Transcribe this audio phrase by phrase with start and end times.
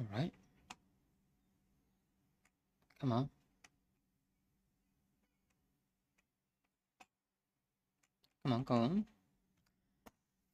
[0.00, 0.32] All right.
[3.00, 3.28] Come on.
[8.42, 8.92] Come on, come on.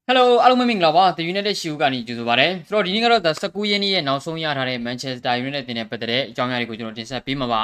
[0.09, 7.63] Hello အားလုံးမင်္ဂလာပါ The United Show ကနေကြိုဆိုပါရစေဆိုတော့ဒီနေ့ကတော့ The 19ရက်နေ့ရဲ့နောက်ဆုံးရထားတဲ့ Manchester United တင်တဲ့ပတ်သက်တဲ့အကြောင်းအရာတွေကိုကျွန်တော်တင်ဆက်ပေးမှာပါ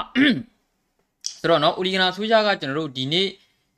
[1.40, 3.26] ဆိုတော့เนาะ Uligana ဆိုကြကကျွန်တော်တို့ဒီနေ့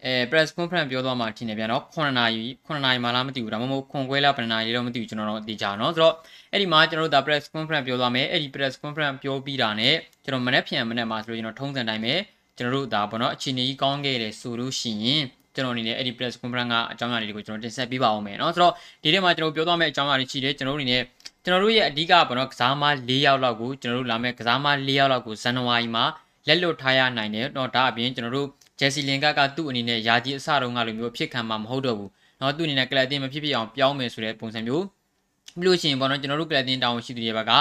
[0.04, 6.13] အဲ press conference ပြောသွားမှထင်တယ်ဗျာနော်9နာရီ9နာရီမှလားမသိဘူးဒါမှမဟုတ်ခွန်ခွဲလားဘယ်နာရီတော့မသိဘူးကျွန်တော်တော့သိကြနော်ဆိုတော့
[6.52, 12.13] အဲ့ဒီမှာကျွန်တော်တို့ဒါ press conference ပြောသွားမယ်အဲ့ဒီ press conference ပြောပြီးတာနဲ့ကျွန်တော်မနေ့ဖြန်မနေ့မှာဆိုလို့ကျွန်တော်ထုံးစံတိုင်းပဲ
[12.58, 15.23] ကျွန်တော်တို့ဒါဘောနော်အခြေအနေကြီးကောင်းခဲ့တယ်ဆိုလို့ရှိရင်
[15.55, 21.03] ကျွန်တော်အနေနဲ့အဲ့ဒီ press conference ကအကြောင်းအရာတွေကိုကျွန်တော်တင်ဆက်ပေးပါအောင်မယ်နော်ဆိုတော့ဒီနေ့မှာကျွန်တော်ပြောသွားမယ့်အကြောင်းအရာတွေရှိတယ်ကျွန်တော်တို့အနေနဲ့
[21.44, 26.05] ကျွန်တော်တို့ရဲ့အဓိကဘောနော်ကစားမ၄ယောက်လောက်ကိုကျွန်တော်တို့လာမယ့်ကစားမ၄ယောက်လောက်ကိုဇန်နဝါရီမှာ
[26.48, 34.84] လက်လွတ်ထားရနိုင်တယ်တော့ဒါအပြင်ကျွန်တော်တို့ ဂျက်စီလင်ကကသူ့အနေနဲ့ယာကြီးအစတုန်းကလိုမျိုးဖြစ်ခံမှာမဟုတ်တော့ဘူးเนาะသူ့အနေနဲ့ကလပ်တင်မဖြစ်ဖြစ်အောင်ပြောင်းမယ်ဆိုတဲ့ပုံစံမျိုး
[35.59, 37.53] ပြီးလို့ရှိရင်ပေါ့နော်ကျွန်တော်တို့ကလပ်တင်တောင်းရှိသူတွေဘက်က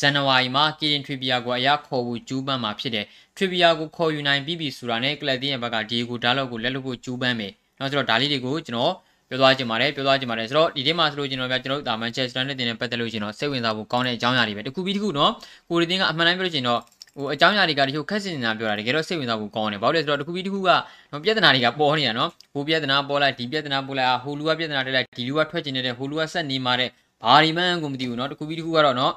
[0.00, 8.92] ဇန်နဝါရီမှာကီရင်ထရီပီယာကိုအရာခေါ်ဖို့ကျူးပန်းမှာဖြစ်တယ်ထရီပီယာကိုခေါ်ယူနိုင်ပြီးပြီဆိုတာနဲ့ကလပ်တင်ရဲ့ဘက်ကဒီကိုဒါလောက်ကိုလက်လွတ်ဖို့ကျူးပန်းမယ်เนาะဆိုတော့ဒါလေးတွေကိုကျွန်တော်
[9.28, 15.30] ပြောသွားချင်ပါတယ်ပြောသွားချင်ပါတယ်ဆိုတော့ဒီထဲမှာဆိုလို့ကျွန်တော်ပြကျွန်တော်တို့ဒါမန်ချက်စတာနဲ့တင်တဲ့ပတ်သက်လို့ရှင်တော့စိတ်ဝင်စားဖို့ကောင်းတဲ့အကြောင်းအရာတွေပဲတခုပြီးတခုเนาะ
[15.68, 16.80] ကိုရီတင်းကအမှန်တမ်းပြောလို့ရှင်တော့
[17.17, 20.69] ဟိုအကြောင်းအရာတွေကတချို့ခက်စင်နေတာပြောတာတကယ်တော့စိတ်ဝင်စားဖို့ကောင်းတယ်ဘာလို့လဲဆိုတော့တခုပြီးတခုက
[21.23, 26.89] ပြဿနာတွေကပေါ်နေတာနော်ဟိုပြဿနာပေါ်လိုက်ဒီပြဿနာပေါ်လိုက်ဟိုလူကပြဿနာတက်လိုက်ဒီလူကထွက်ကျင်နေတဲ့ဟိုလူကဆက်နေမှာတဲ့
[27.23, 29.13] ဘာဒီမှန်းကိုမသိဘူးနော်တခုပြီးတခုကတော့နော်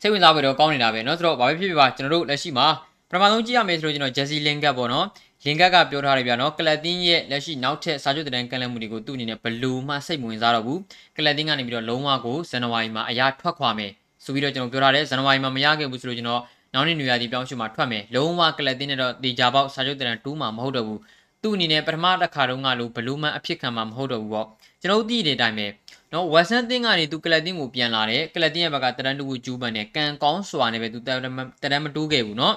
[0.00, 2.66] စိတ်ဝင်စားဖို့တော့ကောင်းနေတာပဲနော်ဆိုတော့ဘာပဲဖြစ်ဖြစ်ပါကျွန်တော်တို့လက်ရှိမှာ
[3.08, 5.06] ပထမဆုံးကြည့်ရမယ်ဆိုလို့ကျွန်တော် Jesse Lingard ပေါ့နော်
[5.44, 10.78] လင်ကက်ကပြောထားတယ်ဗျာနော်ကလပ်တင်းရဲ့လက်ရှိနောက်ထပ်စာချုပ်တန်းကန်လန့်မှုတွေကိုသူ့အနေနဲ့ဘလူးမှစိတ်ဝင်စားတော့ဘူး
[11.16, 13.90] ကလပ်တင်းကနေပြီးတော့လုံးဝကိုဇန်နဝါရီမှာအရာထွက်ခွာမယ်
[14.24, 16.42] ဆိုပြီးတော့ကျွန်တော်ပြောထားတယ်ဇန်နဝါရီမှာမရခဲ့ဘူးဆိုလို့ကျွန်တော်
[16.76, 21.00] နောက်နေ့နွေရာသီပြောင်းရွှေ့မှာထွက်မယ်လုံးဝကလပ်တင်းနဲ့တော့တေချာပေါက်စာချုပ်တန်းတူးမှာမဟုတ်တော့ဘူး
[21.42, 24.46] သူ့အနေနဲ့ပထမတစ်ခါတုန်းကလိုဘလူးမှအဖြစ်ခံမှာမဟုတ်တော့ဘူးပေါ့
[24.82, 25.66] ကျွန်တော်သိတဲ့အတိုင်းပဲ
[26.12, 32.54] နော်ဝက်ဆန်တင်းကနေသူကလပ်တင်းကိုပြန်လာတယ်ကလပ်တင်းရဲ့ဘက်ကတရန်တူကိုကျူးပန်တယ်ကန်ကောင်းစွာနဲ့ပဲသူတရန်မတိုးခဲ့ဘူးနော်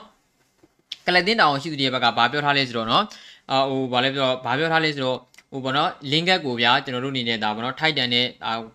[1.08, 3.04] ကလပ်တင်းတောင်ရှိသူတွေဘက်ကဘာပြောထားလဲဆိုတော့နော်
[3.52, 5.18] အာဟိုဘာလဲပြောဘာပြောထားလဲဆိုတော့
[5.52, 8.26] ဟိုဘောနော်လင်းကက်ကိုဗျာကျွန်တော်တို့အနေနဲ့ဒါဘောနော်ထိုက်တန်နဲ့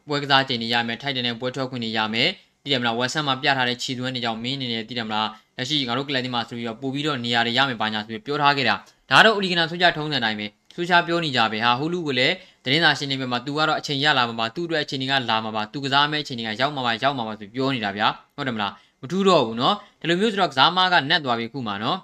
[0.09, 2.29] ပွဲကစားချိန်တွေရမယ်ထိုက်တန်နဲ့ပွဲထွက်ခွင့်တွေရမယ်
[2.64, 8.76] တည်တယ်မလားဝက်ဆန်မှာပြထားတဲ့ခြေသွင်းတွေကြောင့်မင်းအနေနဲ့တည်တယ်မလားလက်ရှိငါတို့ကလပ်တင်မှာဆိုပြီးတော့ပို့ပြီးတော့နေရာတွေရမယ်ပါညာဆိုပြီးပြောထားခဲ့တာ
[9.12, 10.46] ဒါတော့အူလီဂနာဆိုကြထုံးစံတိုင်းပဲ
[10.76, 21.98] ဆူရှာပြောနေကြပဲဟာဟူလူကလည်းတရင်သာရှင်းနေပြီမှာ तू ကတော့အချိန်ရလာမှာပါသူ့အတွက်အချိန်တွေကလာမှာပါ तू ကစားမဲ့အချိန်တွေကရောက်မှာပါရောက်မှာပါဆိုပြောနေတာဗျာဟုတ်တယ်မလားမထူးတော့ဘူးเนาะဒီလိုမျိုးဆိုတော့ကစားမကနက်သွားပြီခုမှเนาะ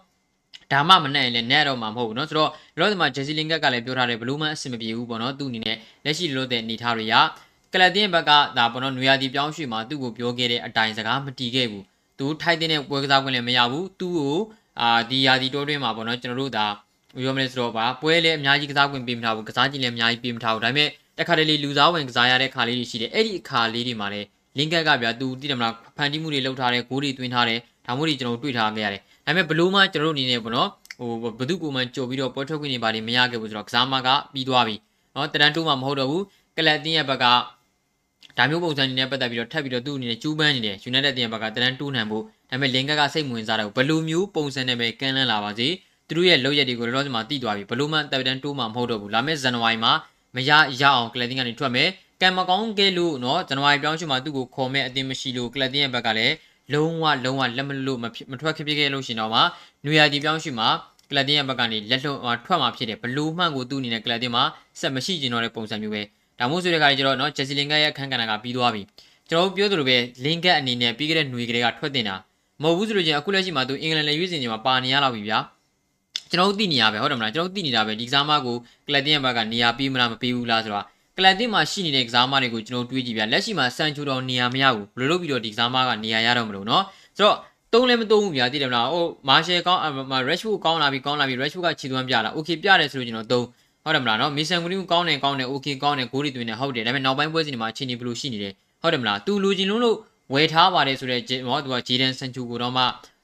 [0.72, 7.13] ဒါမှမနဲ့လည်းနဲ့တော့မှာမဟုတ်ဘူးเนาะဆိုတော့လောဒီမှာဂျက်စီလင်ကက်ကလည်းပြောထားတယ်ဘလူးမန်အဆင်မပြေဘူးပေါ့เนาะသူ့အနေနဲ့လက်ရှိလို့တဲ့အနေထားတွေရ
[7.72, 11.84] ကလပ်တင်းဘက်ကဒါပေါ့နော်နွေရာသီပြောင်းရွှေ့မှာသူ့ကိုပြောခဲ့တဲ့အတိုင်းစကားမတီးခဲ့ဘူး
[12.19, 14.38] သူထိုက်တဲ့ပွဲကစားခွင့်လည်းမရဘူးသူ့ကို
[14.81, 16.66] အာဒီရာသီတိုးတွင်းမှာပေါ့နော်ကျွန်တော်တို့ဒါ
[17.16, 20.88] ပြောမလဲဆိုတော့ပါပွဲလည်းအများကြီးကစားခွင့်ပေးမထားဘူးကစားကြည့်လည်းအများကြီးပေးမထားဘူးဒါပေမဲ့
[21.19, 24.26] တခါတလေလူစားဝင်ကစားရတဲ့ခါလေးတွေရှိတယ်အဲ့ဒီအခါလေးတွေမှာလည်း
[24.58, 34.76] လင်ကက်ကဗျာသူတည်တယ်မလားဖန်တီးမှုတွေလုပ်ထားတယ်ဂိုးတွေသွင်းထားတယ်ဒါမှမဟုတ်ကျွန်တော်တွေ့ထားခဲ့ရတယ်ဒါပေမဲ့ဘလို့မှကျွန်တော်တို့အနေနဲ့ပေါ့နော်ဟိုဘသူကိုမှကြိုပြီးတော့ပွဲထွက်ခွင့်တွေပါနေမရခဲ့ဘူးဆိုတော့ကစားမကပြီးသွားပြီ
[35.14, 36.25] နော်တရန်တိုးမှမဟုတ်တော့ဘူး
[36.56, 37.26] ကလပ်တင်းရဲ့ဘက်က
[38.40, 45.68] ဒါမျိုးပုံစံတွေနဲ့ပတ်သက်ပြီးတော့ထပ်ပြီးတော့သူ့အနေနဲ့ကျူးပန်းနေတယ် United တင်ဘက်ကတန်းတူးနိုင်ဖို့ဒါပေမဲ့လင်ကကစိတ်ဝင်စားတယ်ဘယ်လိုမျိုးပုံစံနဲ့ပဲကမ်းလှမ်းလာပါစေ
[46.08, 49.92] သူတို့ရဲ့လောက်ရက်တွေကိုတော့ဒီမှာတည်သွားပြီဘယ်လိုမှတပ်တန်းတိုးမှာမဟုတ်တော့ဘူးလာမယ့်ဇန်နဝါရီမှာ
[50.36, 51.88] မရရအောင်ကလပ်တင်းကနေထွက်မယ်
[52.20, 56.34] ကံမကောင်းခဲ့လို့နော်ဇန်နဝါရီပြောင်းချင်မှာသူ့ကိုခေါ်မဲ့အသင်းမရှိလို့ကလပ်တင်းရဲ့ဘက်ကလည်း
[56.72, 57.98] လုံးဝလုံးဝလက်မလို့
[58.32, 59.42] မထွက်ခပြခဲ့လို့ရှင်တော့မှာ
[59.84, 60.68] နွေရာဒီပြောင်းချင်မှာ
[61.10, 64.44] ကလပ်တင်းရဲ့ဘက်ကနေလက်လွန်ထွက်မှာဖြစ်တယ်ဘလို့မှန်ကိုသူ့အနေနဲ့ကလပ်တင်းမှာ
[64.80, 66.02] ဆက်မရှိကျင်တော့တဲ့ပုံစံမျိုးပဲ
[66.39, 68.81] ဒါမို့ဆိုတဲ့ခါကျတော့เนาะဂျက်စီလင်ကရဲ့အခန်းကဏ္ဍကပြီးသွားပြီ
[69.29, 72.16] ကျွန်တော်တို့ပြောသလိုပဲလင်ကတ်အနေနဲ့ပြီးခဲ့တဲ့ຫນွေကလေးကထွက်တင်တာ
[72.61, 75.39] မဟုတ်ဘူးဆိုလို့ချင်းအခုလက်ရှိမှာသူအင်္ဂလန်လေရွေးစင်ချိန်မှာပါနေရတော့ပြီဗျာ
[76.31, 78.56] ကျွန်တော်တို့သိနေရပဲဟုတ်တယ်မလားကျွန်တော်တို့သိနေတာပဲဒီကစားမကို
[78.88, 80.85] ကလပ်တင်ရဲ့ဘက်ကနေရာပေးမလားမပေးဘူးလားဆိုတော့
[81.17, 86.83] ကလပ်တင်မှာရှိနေတဲ့ကစားမတွေကိုကျွန်တော်တွေးကြည့်ဗျာလက်ရှိမှာစန်ချူတော်နေရာမရဘူးဘယ်လိုလုပ်ပြီးတော့ဒီကစားမကနေရာရတော့မလို့เนาะ
[87.17, 87.38] ဆိုတော့
[87.73, 93.45] သုံးလည်းမသုံးဘူးဗျာသိတယ်မလားဟိုမာရှယ်ကောင်းရက်ရှ်ဖူကောင်းလာပြီကောင်းလာပြီရက်ရှ်ဖူကခြေသွမ်းပြလာโอเคပြတယ်ဆိုလို့ကျွန်တော်သုံး
[93.83, 98.50] ဟုတ်တယ်မလားနော်မီဆန်ကူနီကောင်းတယ်ကောင်းတယ်โอเคကောင်းတယ်ဂိုးတွေသွင်းတယ်ဟုတ်တယ်ဒါပေမဲ့နောက်ပိုင်းပွဲစဉ်တွေမှာအခြေအနေဘယ်လိုရှိနေလဲ
[98.81, 99.97] ဟုတ်တယ်မလားသူလူချင်းလုံးလို့
[100.33, 102.83] ဝယ်ထားပါတယ်ဆိုတော့ဟောသူကဂျေဒန်ဆန်ချူကိုတော့မှ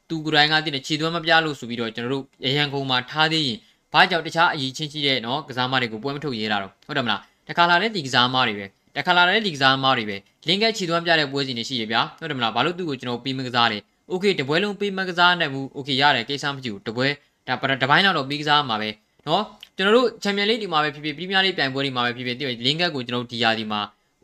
[0.09, 3.57] သူကိုယ်တိုင်ကတည်တယ်ခြေသွမ်းမပြလို့ဆိုပြီးတော့ကျွန်တော်တို့ရရန်ကုန်မှာထားသေးရင်
[3.94, 8.65] ဘာကြောင့်တခြားအရေးချင်းရှိတဲ့နော်ကစားမတွေကိုပွဲမထုတ်ရဲတာတော့ဟုတ်တယ်မလားတခါလာတဲ့ဒီကစားမတွေပဲ
[8.95, 13.77] တခါလာတဲ့ဒီကစားမတွေပဲလင်ကက်ခြေသွမ်းပြတဲ့ပွဲစဉ်တွေရှိရဗျာဟုတ်တယ်မလားဘာလို့သူ့ကိုကျွန်တော်ပြီးမကစားလဲ
[14.09, 17.07] โอเคတပွဲလုံးပြီးမကစားနိုင်ဘူးโอเคရတယ်ကိစ္စမရှိဘူးတပွဲ
[17.47, 17.53] ဒါ
[17.83, 18.89] တပိုင်းတော့ပြီးကစားမှာပဲ
[19.27, 19.44] နော်
[19.76, 23.81] ကျွန်တော်တို့ချန်ပီယံလိဒီမှာပဲဖြစ်ဖြစ်ပရီးမီးယားလိပြိုင်ပွဲတွေမှာပဲဖြစ်ဖြစ်လင်ကက်ကိုကျွန်တော်ဒီယာဒီမှာ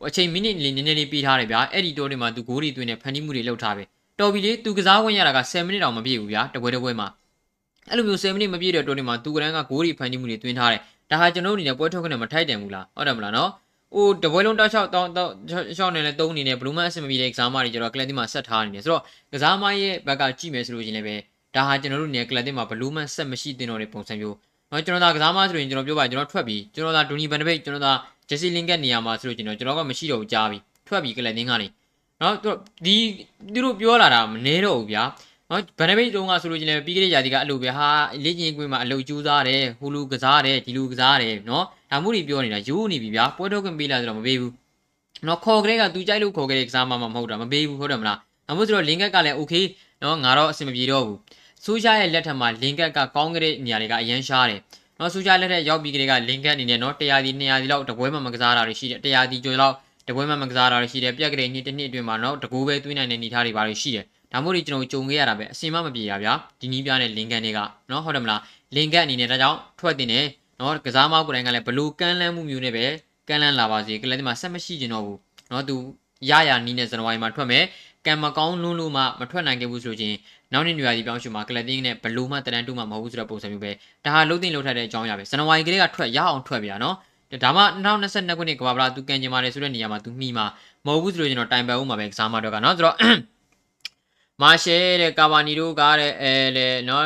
[0.07, 3.83] အချိန်မိနစ်လေးနည်းနည်းလေးပေးထားတယ်ဗျာအဲ့ဒီတိုးတွေမှာသူဂိုးတွေသွင်းနေဖန်တီးမှုတွေလုပ်ထားပဲ
[4.19, 7.07] တော်ပြီလေသူကစားဝင်ရတာက10မိနစ်တောင်မပြည့်ဘူးဗျာတပွဲတပွဲမှာ
[7.89, 13.49] အဲ့လိုမျိုး10မိနစ်မပြည့်တဲ့တိုးတွေမှာသူကရန်ကဂိုးတွေဖန်တီးမှုတွေသွင်းထားတယ်ဒါဟာကျွန်တော်တို့အနေနဲ့ပွဲထုတ်ခွင့်နဲ့မထိုက်တန်ဘူးလားဟုတ်တယ်မလားနော်
[13.91, 19.03] โဟိုတပွဲလုံးတောက်လျှောက်တောင်းတောက်လျှောက်နေလဲတုံးနေနေဘလူးမန်အဆင်မပြေတဲ့ကစားမတွေကျတော့ကလပ်တင်မှာဆက်ထားနေတယ်ဆိုတော့
[19.33, 21.15] ကစားမရဲ့ဘက်ကကြည့်မယ်ဆိုလို့ချင်းလည်းပဲ
[21.55, 24.35] ဒါဟာကျွန်တော်တို့နေကလပ်တင်မှာဘလူးမန်ဆက်မရှိတင်တော့တဲ့ပုံစံမျိုး
[24.73, 27.93] နော်ကျွန်တော်သာကစားမဆိုရင်ကျွန်တော်ပြောပါကျွန်တော်ထွက်ပြီးကျွန်တော်သာဒူနီဘန်ဒဘိတ်ကျွန်တော်သာ
[28.29, 31.67] ဂျက်စီလင်ကက်နေရာမှာဆိုလို့ကျွန်တော်ကျွန်တော်ကမရှိတော့ဘူးကြားပြီးထွက်ပြီးကလပ်တင်းကနေ
[32.21, 32.51] နော်သူ
[32.85, 32.95] ဒီ
[33.53, 35.03] သူတို့ပြောလာတာမနေတော့ဘူးဗျာ
[35.49, 37.89] နော်ဘန်ဒဘိတ်တုန်းကဆိုလို့ကျွန်တော်ပြီးခဲ့တဲ့ရာသီကအလုပ်ပဲဟာ
[38.23, 44.51] လေ့ကျင့်ကွင်းမှာအလုပ်ကျူးစားတယ်ဟူလူကစားတယ်ဒီလူကစားတယ်နော်ဒါမှမဟုတ်ပြောနေတာယူနေပြီဗျာပွဲထုတ်ခွင့်ပေးလာဆိုတော့မပေးဘူး
[45.27, 48.17] နော်ခေါ်ကြတဲ့ကသူကြိုက်လို့ခေါ်ကြတဲ့ကစားမှမဟုတ်တာမပေးဘူးဟုတ်တယ်မလား
[48.47, 49.63] ဒါမှမဟုတ်ဆိုတော့လင်ကက်ကလည်း okay
[50.01, 51.17] နော်ငါတော့အဆင်မပြေတော့ဘူး
[51.65, 54.59] ဆူရှာရဲ့လက်ထက်မှာလင်ကက်ကကောင်းကလေးနေရာတွေကအရန်ရှားတယ်
[54.99, 59.75] နော်ဆူရှာလက်ထက်ရောက်ပြီးကလေးကလင်ကက်အနေနဲ့နော်100ဒီ200ဒီလောက်တပွဲမှမကစားတာတွေရှိတယ်100ဒီကျော်လောက်
[60.07, 67.59] တပွဲမှမကစားတာတွေရှိတယ်ပြက်ကလေးနှစ်တစ်နှစ်အတွင်းမှာနော်တကူပဲသွင်းနိုင်တဲ့နေသားတွေပါတွေရှိတယ်ဒါမို့ဒီကျွန်တော်ကြုံခဲ့ရတာပဲအစင်မမပြေတာဗျာဒီနီးပြတဲ့လင်ကန်တွေက
[67.91, 68.41] နော်ဟုတ်တယ်မလား
[68.75, 70.25] လင်ကန်အနေနဲ့ဒါကြောင့်ထွက်တင်တယ်
[70.59, 72.85] နော်ကစားမကိုယ်တိုင်ကလည်းဘလူးကန်းလန်းမှုမျိုးနဲ့ပဲ
[73.27, 75.19] ကန်းလန်းလာပါစေကလည်းဒီမှာဆက်မရှိကျင်တော့ဘူး
[75.51, 75.75] နော်သူ
[76.29, 77.63] ရရနီးနဲ့ဇန်နဝါရီမှာထွက်မယ်
[78.05, 80.15] ကံမကောင်းလွန်းလို့မှမထွက်နိုင်ခဲ့ဘူးဆိုချင်း
[80.53, 83.71] နောက်နှစ်ညွာဒီပြောင်းရွှေ့မှာကလပ်တင်းနဲ့ဘလူးမှတရန်တူမှမဟုတ်ဘူးဆိုတဲ့ပုံစံမျိုးပဲ
[84.05, 86.95] ဒါဟာလုံးတင်လုံးထက်တဲ့အကြောင်းအရာပဲဇန်နဝါရီကလေးကထွက်ရအောင်ထွက်ပြရနော်
[87.43, 90.45] ဒါမှ2022ခုနှစ်ကဘာဗလာသူကန်ကျင်ပါတယ်ဆိုတဲ့နေရာမှာသူမှီမှာ
[90.85, 92.97] မဟုတ်ဘူးဆိုလို့ကျွန်တော်တိုင်ပယ်ဦးမှာပဲကစားမတော့ကနော်ဆိုတော့
[94.41, 97.05] မာရှယ်တဲ့ကာဗာနီတို့ကတဲ့အဲလေနော်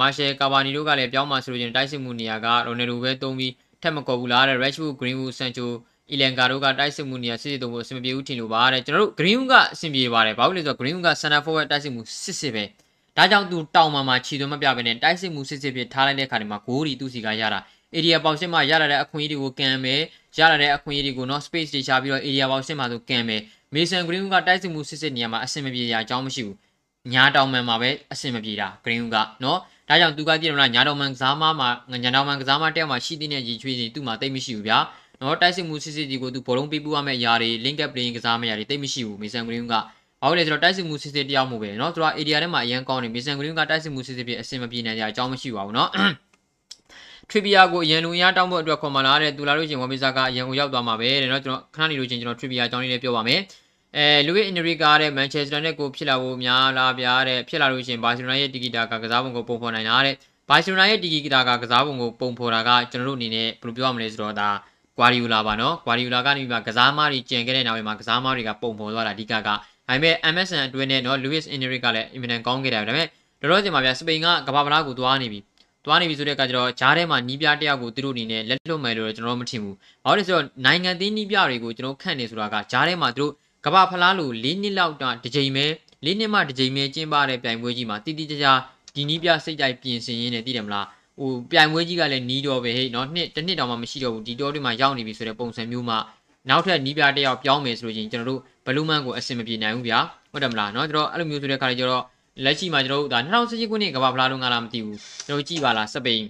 [0.00, 3.52] မာရှယ်ကာဗာနီတို့ကလည်းပြောင်းมาဆိုလို့ချင်းတိုက်စစ်မှုနေရာကရိုနယ်ဒိုပဲတုံးပြီး
[3.82, 5.66] ထက်မကော်ဘူးလားတဲ့ Rashford Greenwood Sancho
[6.10, 12.64] အီလန်ကာတို့ကတိုက်စစ်မှုနေရာစစ်စစ်တုံးဖို့အဆင်မပြေဘူးထင်လို့ပါတဲ့ကျွန်တော်တို့ Greenwood ကအဆင်ပြေပါတယ်ဘာလို့လဲဆိုတော့ Greenwood က center forward တိုက်စစ်မှုစစ်စစ်ပဲ
[13.16, 17.60] ဒါကြောင့်သူတောင်မှမှာခြေသွင်းမပြဘဲနဲ့တိုက်စစ်မှုစစ်စစ်ဖြစ်ထားလိုက်တဲ့ခါဒီမှာဂိုးဒီသူစီကရတာ
[17.96, 20.00] area ပေါက်ရှင်းမှာရလာတဲ့အခွင့်အရေးတွေကိုကန်မယ်
[20.38, 23.40] ရလာတဲ့အခွင့်အရေးတွေကိုနော် space တွေရှာပြီးတော့ area ပေါက်ရှင်းမှာဆိုကန်မယ်
[23.74, 26.56] Mason Greenwood ကတိုက်စစ်မှုစစ်စစ်နေရာမှာအဆင်မပြေရအကြောင်းမရှိဘူး
[27.12, 29.58] ညာတောင်မှန်မှာပဲအဆင်မပြေတာ Greenwood ကနော်
[29.88, 31.68] ဒါကြောင့်သူကကြည့်ရမလားညာတော်မှန်ကစားမမှာ
[32.02, 34.78] ညာတော်မှန်ကစားမတယောက်မှရှိတဲ့ရည်ချွေးစီသူ့မှာတိတ်မရှိဘူးဗျာ
[35.22, 39.80] နော်တိုက်စစ်မှုစစ်စစ်ဒီကိုသူဘောလုံးပေးပူရမယ့်အရာတွေ link up playing ကစားမယ့်အရာတွေတိတ်မရှိဘူးမေဆန်ဂရင်းကဘာ
[40.28, 45.90] လို့လဲဆိုတော့တိုက်စစ်မှုစစ်စစ်တယောက်မှုပဲနော်သူက area ထဲမှာအရန်ကောင်းနေမေဆန်ဂရင်းကတိုက်စစ်မှုစစ်စစ်ပြအဆင်မပြေနိုင်ကြအကြောင်းမရှိပါဘူးနော်
[47.30, 53.40] ထရီဗီယာကိုအရန်လူရတောင်းဖို့အတွက်ခေါ်မှလာတဲ့သူလာလို့ချင်းဝမ်ပီစာကအရန်ကိုရောက်သွားမှာပဲတဲ့နော်ကျွန်တော်ခဏနေလို့ချင်းကျွန်တော်ထရီဗီယာအကြောင်းလေးလေးပြောပါမယ်
[53.96, 60.14] အဲလူဝစ်အင်နရီကာတဲ့မန်ချက်စတာနဲ့ကိုဖြစ်လာဖို့များလားဗျာတဲ့ဖြစ်လာလို့ချင်းဘာစီလိုနာရဲ့တီဂီတာကကစားပုံကိုပုံဖော်နိုင်တာတဲ့
[60.48, 64.48] ဘာစီလိုနာရဲ့တီဂီတာကကစားပုံကိုပုံဖော်တာကကျွန်တော်တို့အနေနဲ့ဘယ်လိုပြောရမလဲဆိုတော့ဒါ
[64.96, 69.54] ဂွာဒီယိုလာပါနော်ဂွာဒီယိုလာကနေပြီးမှကစားမတွေကျန်ခဲ့တဲ့နောက်ပိုင်းမှာကစားမတွေကပုံဖော်သွားတာအဓိကကဒါ
[69.88, 73.08] ပေမဲ့ MSN အတွင်းနဲ့နော် Luis Enrique ကလည်းအင်မတန်ကောင်းခဲ့တယ်ဒါပေမဲ့
[73.40, 75.40] တော်တော်ချင်းမှာဗျာစပိန်ကကဘာပလာကိုသွားနေပြီ
[75.84, 79.74] သွားနေပြီဆိုတဲ့အခါကျတော့ဂျားထဲမှာနီးပြတယောက်ကိုသူတို့အနေနဲ့လက်လွတ်မယ်လို့ကျွန်တော်မထင်ဘူး။
[80.04, 83.32] ဘာလို့လဲဆိုတော့နိုင်ငံသေးနီးပြတွေကိုကျွန်တော်ခန့်နေဆိုတာကဂျားထဲမှာသူတို့
[83.64, 85.64] ကဘာဖလားလို့၄နှစ်လောက်တာတစ်ချိန်ပဲ
[86.06, 88.46] ၄နှစ်မှတစ်ချိန်ပဲကျင်းပတဲ့ပြိုင်ပွဲကြီးမှာတိတိကျကျ
[88.94, 90.86] ဒီနီးပြစိတ်ကြိုက်ပြင်ဆင်ရင်းနဲ့သိတယ်မလား
[91.19, 95.95] ဟိုပြိုင်ပွဲကြီးကလည်းနီးတော့ပဲဟဲ့နော်နှစ်တစ်နှစ်တောင်မှမရှိတော့ဘူးဒီတောတွေမှာရောက်နေပြီဆိုတဲ့ပုံစံမျိုးမှ
[96.49, 99.99] နောက်ထပ်နီးပြတယောက်ပြောင်းမယ်ဆိုလို့ချင်းကျွန်တော်တို့ဘလူးမန်ကိုအဆင်မပြေနိုင်ဘူးဗျာ
[100.31, 102.03] ဟုတ်တယ်မလားနော်ကျွန်တော်အဲ့လိုမျိုးဆိုတဲ့ခါကျတော့
[102.43, 104.97] လက်ရှိမှာကျွန်တော်တို့ဒါ2018ခုနှစ်ကမ္ဘာဖလားလုံးကလာမသိဘူး
[105.27, 106.23] ကျွန်တော်ကြည့်ပါလားစပိန်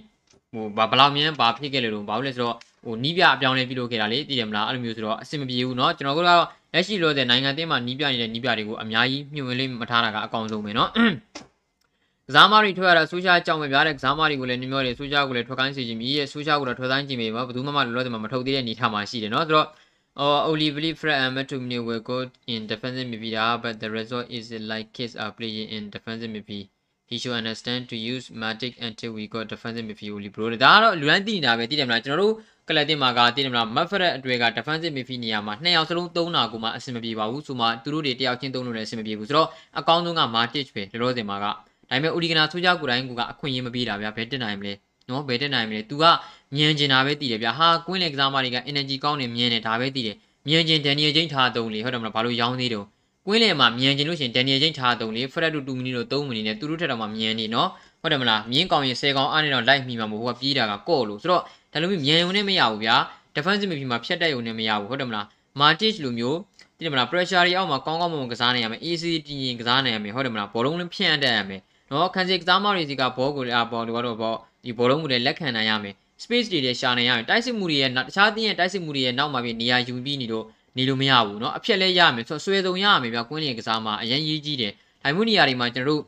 [0.54, 10.88] ဟိုဘာဘလောက်မြန်ဘာဖြစ်ခဲ့လဲလို့ဘာလို့လဲဆိုတော့ဟိုနီးပြအပြောင်းလဲပြုလုပ်ခဲ့တာလေသိတယ်မလားအဲ့လိုမျိုးဆိုတော့အဆင်မပြေဘူးเนาะကျွန်တော်တို့ကတော့လက်ရှိလို့တဲ့နိုင်ငံတင်းမှာနီးပြနေတဲ့နီးပြတွေကိုအများကြီးမြှင့်ဝင်လေးမထားတာကအကောင်ဆုံးပဲเนาะ
[12.29, 19.67] ကစားမတွေထွက်ရတာဆူရှားကြောင်ပဲဗျာတဲ့ကစားမတွေကိုလည်းနှမျိုးတွေဆူရှားကိုလည်းထွက်ခိုင်းစီခြင်းမြည်ရဲ့ဆူရှားကိုတော့ထွက်တိုင်းကြည့်မိမှာဘယ်သူမှမလောလောဆယ်မှာမထုတ်သေးတဲ့အနေထားမှာရှိတယ်နော်ဆိုတော့
[20.17, 22.17] or Olively Fred and McTominay will go
[22.53, 26.67] in defensive midfield but the result is like kids are playing in defensive midfield
[27.09, 32.33] he should understand to use matic until we got defensive midfield Oli bro ဒါကတော့လူတိုင်းသိနေတာပဲသိတယ်မလားကျွန်တော်တို့
[32.69, 41.45] ကလပ်တင်မှာကသိတယ်မလား Mafred အတွေ့က defensive midfield နေရာမှာနှစ်ယောက်စလုံးသုံးတာကိုမှအဆင်မပြေပါဘူးဆိုမှသူတို့တွေတယောက်ချင်းသုံးလို့လည်းအဆင်မပြေဘူးဆိုတော့အကောင်းဆုံးက Matic ပဲလောလောဆယ်မှာက
[41.89, 44.73] ဒါပေမဲ့ Udigana ဆိုကြကိုယ်တိုင်းကအခွင့်အရေးမပေးတာဗျာဘယ်တက်နိုင်မလဲ
[45.09, 46.03] နော်ဘယ်တက်နိုင်မလဲ तू က
[46.55, 52.85] မြင်ကျင်တာပဲတည်တယ်ဗျာဟာကွင်းလေကစားမတွေက energy ကောင်းနေမြင်နေဒါပဲတည်တယ်မြင်ကျင်ဒန်နီယယ်ချင်းထားတုံးလေဟုတ်တယ်မလားဘာလို့ရောင်းသေးတော့
[53.27, 57.69] ကွင်းလေမှာမြင်ကျင်လို့ရှင်ဒန်နီယယ်ချင်းထားတုံးလေဖရက်တူ2မိနစ်လို့3မိနစ်နဲ့သူတို့ထက်တော့မှမြင်နေနော်
[58.01, 61.41] ဟုတ်တယ်မလားမြင်းကောင်ရင်10ကောင်အားနေတော့လိုက်မိမှာမဟုတ်ဘူးပြေးတာကကော့လို့ဆိုတော့
[61.73, 62.95] ဒါလိုမျိုးမြင်ုံနဲ့မရဘူးဗျာ
[63.35, 65.25] defensive midfield မှာဖြတ်တက်ရုံနဲ့မရဘူးဟုတ်တယ်မလား
[65.59, 66.39] Matic လိုမျိုး
[66.77, 80.44] တိတယ်မလား pressure တွေအောက်မှာကောင်းကောင်းမွန်မွန်ကစားနိုင်ရမယ် AC တည်ရင်ကစားနိုင်ရမယ်ဟုတ်တယ်မလားဘောလုံးလည်းဖြန့်တတ်ရမယ် နော်ခန်းစီကစားမတွေစီကဘောကိုလည်းအပေါ်တော့ဘောဒီဘောလုံးကိုလည်းလက်ခံနိုင်ရမယ် space တွေလည်းရှာနိုင်ရမယ်တိုက်စစ်မှုတွေရဲ့တခြားတင်းရဲ့တိုက်စစ်မှုတွေရဲ့နောက်မှာပြီးနေရာယူပြီးနေတော့
[80.76, 86.02] နေလို့မရဘူးเนาะအဖြက်လဲရမယ်ဆိုဆွဲစုံရမယ်ဗျကွင်းလျင်ကစားမှာအရင်ရေးကြီးတယ်ဒိုင်မှုနေရာတွေမှာကျွန်တော်တို့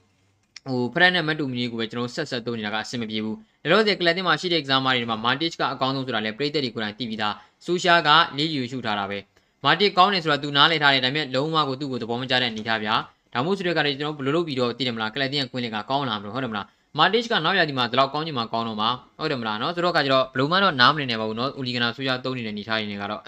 [0.68, 9.18] ဟိုဖရက်နဲ့မတ်တူမီကိုပဲကျွန်တော်ဆက်ဆက်သုံးနေတာကအဆင်မပြေဘူးဒါလို့ဒီကလပ်တင်မှာရှိတဲ့ကစားမတွေမှာမာတစ်ကအကောင်းဆုံးဆိုတာလဲပရိသတ်တွေကိုယ်တိုင်သိပြီးသားဆူရှာကလေးယူရှုထားတာပဲ
[9.64, 12.94] မာတစ်ကောင်းတယ်ဆိုတာသူနားလည်ထားတယ်ဒါပေမဲ့လုံးဝကိုသူ့ကိုသဘောမကျတဲ့အနေထားဗျာ
[13.33, 16.65] ဒါမှမဟုတ်ဆိုတဲ့ကလည်းကျွန်တော်ဘယ်လိုလုပ်ပြီးတော့သိတယ်မလားကလပ်တင်ရဲ့ကွင်းလင်ကကောင်းလာမလို့ဟုတ်တယ်မလား
[16.97, 23.21] မာတစ်ကနောက်ရာဒီမှာဒီလောက်ကောင်းချင်မှကောင်းတော့မှာဟုတ်တယ်မလားနော်ဆိုတော့ကကျတော့ဘလူးမန်တော့နားမလည်နေပါဘူးနော်ဦးလီဂနာဆိုရတုံးနေတဲ့နေထားရင်းတွေကတော့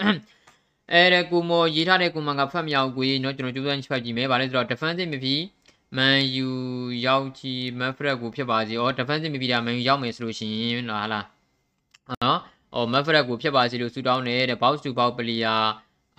[0.92, 5.40] အဲဒါကူမောရေးထားတဲ့ကူမန်ကဖတ်မြောက်ကိုရေးနော်ကျွန်တော်ကြိုးစားချက်ကြည့်မယ်ဗါလဲဆိုတော့ defensive မဖြစ်
[5.96, 6.48] မန်ယူ
[7.06, 11.26] ရောက်ချီမန်ဖရက်ကိုဖြစ်ပါစေဩ defensive မဖြစ်တာမန်ယူရောက်မယ်ဆိုလို့ရှိရင်နော်ဟာလား
[12.10, 12.38] နော်
[12.76, 15.62] ဩမန်ဖရက်ကိုဖြစ်ပါစေလို့ဆူတောင်းနေတဲ့ box to box player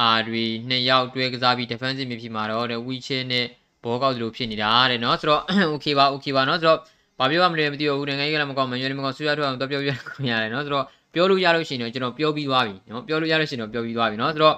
[0.02, 3.46] အာတွေနှစ်ယောက်တွဲကစားပြီး defensive မဖြစ်မှာတော့တဲ့ wheelchair နဲ့
[3.85, 5.43] ဘောကောက်လိုဖြစ်နေတာတဲ့နော်။ဆိုတော့
[5.75, 6.79] okay ပါ okay ပါနော်။ဆိုတော့
[7.19, 10.85] ဘာပြောရမလဲမသိဘူးနိုင်ငံရေးကလည်းမကောင်းမန်ယူလည်းမကောင်းဆွေးရထွက်အောင်တော့ပြောပြရခွင့်ရတယ်နော်။ဆိုတော့
[11.15, 14.57] ပြောလို့ရလို့ရှိရင်တော့ကျွန်တော်ပြောပြီးသွားပြီနော်။ပြောလို့ရလို့ရှိရင်တော့ပြောပြီးသွားပြီနော်။ဆိုတော့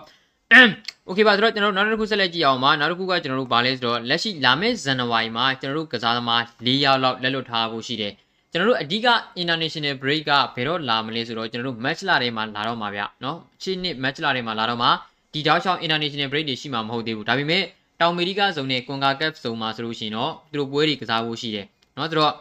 [1.07, 8.13] โอเคပါဆိုတော့ကျွန်တော်တို့နောက်တစ်ခုဆက်လက်ကြည့်အောင်ပါနောက်တစ်ခုကကျွန်တော်တို့ဗာလဲဆိုတော့လက်ရှိလာမယ့်ဇန်နဝါရီမှာကျွန်တော်တို့ကစားသမား၄ယောက်လောက်လက်လွတ်ထားဖို့ရှိတယ်
[8.53, 9.09] ကျွန်တော်တို့အဓိက
[9.43, 14.91] international break ကဘယ်တော့လာမလဲဆိုတော့ကျွန်တော်တို့ match လာတွေမှာလာတော့မှာဗျเนาะရှင်းနှစ် match လာတွေမှာလာတော့မှာ
[15.33, 17.63] ဒီတောက်ချောင်း international break တွေရှိမှာမဟုတ်သေးဘူးဒါပေမဲ့
[18.03, 22.33] တောင်အမေရိကဇုံနဲ့ CONCACAF ဇုံမှာဆိုလို့ရှိရင်တော့သူတို့ပွဲတွေကစားဖို့ရှိတယ်เนาะဆိုတော့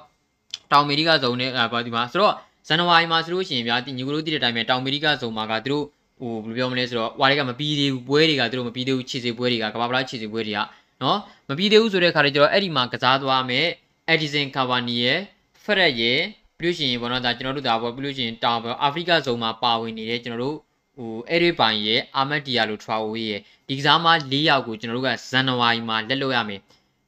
[0.72, 2.34] တောင်အမေရိကဇုံနဲ့ဘာဒီမှာဆိုတော့
[2.68, 5.86] ဇန်နဝါရီမှာဆိုလို့ရှိရင်ဗျာညီကလေးတည်တဲ့အတိုင်းပဲတောင်အမေရိကဇုံမှာကသူတို့
[6.22, 10.60] ဟိုဘယ်လိုပြောမလဲဆိုတော့ဟွာတွေကမပြီးသေးဘူးပွဲတွေကသူတို့မပြီးသေးဘူးခြေစီပွဲတွေကကဘာပလားခြေစီပွဲတွေက
[11.04, 11.18] နော်
[11.50, 13.68] မပြီးသေးဘူးဆိုတဲ့ခါကျတော့အဲ့ဒီမှာကစားသွားမယ်
[14.14, 15.20] Edison Cavani ရဲ့
[15.64, 16.20] Fred ရဲ့
[16.60, 20.58] ပြီးလို့ရှိရင်ဘောနော်ဒါကျွန်တော်တို့ဒါပေါ့ပြီးလို့ရှိရင်တောင်အာဖရိကဇုံမှာပါဝင်နေတဲ့ကျွန်တော်တို့
[20.97, 26.61] ဟိုအဲ့ဒီပိုင်ရဲ့အာမတ်ဒီယာလို Traore ရဲ့ဒီကစားမ၄ယောက်ကိုကျွန်တော်တို့ကဇန်နဝါရီမှာလက်လွတ်ရမယ်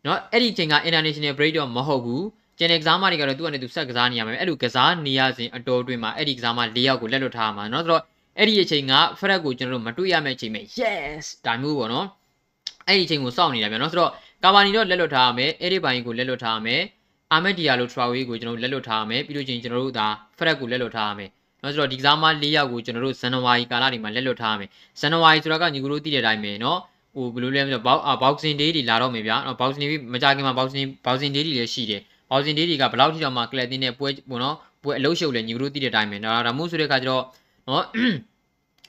[0.06, 2.24] နော်အဲ့ဒီအချိန်က international break တော့မဟုတ်ဘူး
[2.58, 8.02] ကျန်တဲ့ကစားမတွေကတော့သူ့အနေနဲ့သူဆက်ကစားနေရမယ်အဲ့လိုကစားနေရစဉ်အတော်အတွင်းမှာအဲ့ဒီကစားမ၄ယောက်ကိုလက်လွတ်ထားမှာနော်ဆိုတော့
[8.38, 12.06] အဲ့ဒီအချိန်က Fred ကိုကျွန်တော်တို့မတွေ့ရမယ့်အချိန်ပဲ yes ဒါမျိုးပေါ့နော်
[12.88, 14.10] အဲ့ဒီအချိန်ကိုစောင့်နေတာဗျာနော်ဆိုတော့
[14.44, 16.82] ကာဗာနီတော့လက်လွတ်ထားရမယ်အဲ့ဒီဘိုင်းကိုလက်လွတ်ထားရမယ်
[17.32, 20.06] အာမက်ဒီယာလိုထရာဝေးကိုကျွန်တော်တို့လက်လွတ်ထားရမယ်ပြီးလို့ချင်းကျွန်တော်တို့ဒါ
[20.38, 21.30] Fred ကိုလက်လွတ်ထားရမယ်
[21.63, 26.79] နော်ဆိုတော့ဒီကစားမ၄ယောက်ကိုကျွန်တော်တို့ဇန်နဝါရီကာလတွေမှာလက်လွတ်ထားရမယ်ဇန်နဝါရီဆိုတာကညီကတို့သိတဲ့အတိုင်းပဲနော်
[27.15, 32.01] ဟိုဘယ်လိုလဲမသိဘောက်ဘောက်ဆင်ဒေးတွေလာတော့မယ်ဗျာနော်ဘောက်ဆင်ဒေးမကြခင်မှာဘောက်ဆင်ဘောက်ဆင်ဒေးတွေလည်းရှိတယ်
[32.31, 37.23] ဘောက်ဆင်ဒေးတွေကဘယ်လောက်ထိတော့မှကလပ်တင်းနဲ့ပွဲပေါ့နော်ပွဲအလုံးရှုပ်လဲညီကတို့သိတဲ့အတိုင်းပဲနော်ဒါမှမဟုတ်ဆိုတဲ့အခါကျတော့
[37.69, 37.83] နော်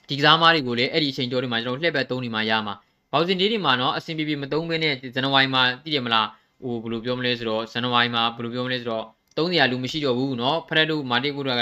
[0.09, 2.75] ဒီကစားမားတွေကိုလည်းအဲ့ဒီအချိန်ကျော်တွေမှာကျွန်တော်လှည့်ပဲသုံးနေမှာရမှာ
[3.11, 6.27] ဘောက်စင်ဒေးတွေမှာနော်အဆင်ပြေပြေမသုံးဘဲနဲ့ဇန်နဝါရီမှာသိတယ်မလား
[6.63, 9.05] ဟိုဘယ်လိုပြောမလဲဆိုတော့ဇန်နဝါရီမှာဘယ်လိုပြောမလဲဆိုတော့
[9.37, 11.61] သုံးနေရလူမရှိတော့ဘူးเนาะဖရက်တို့မာတီကိုတို့က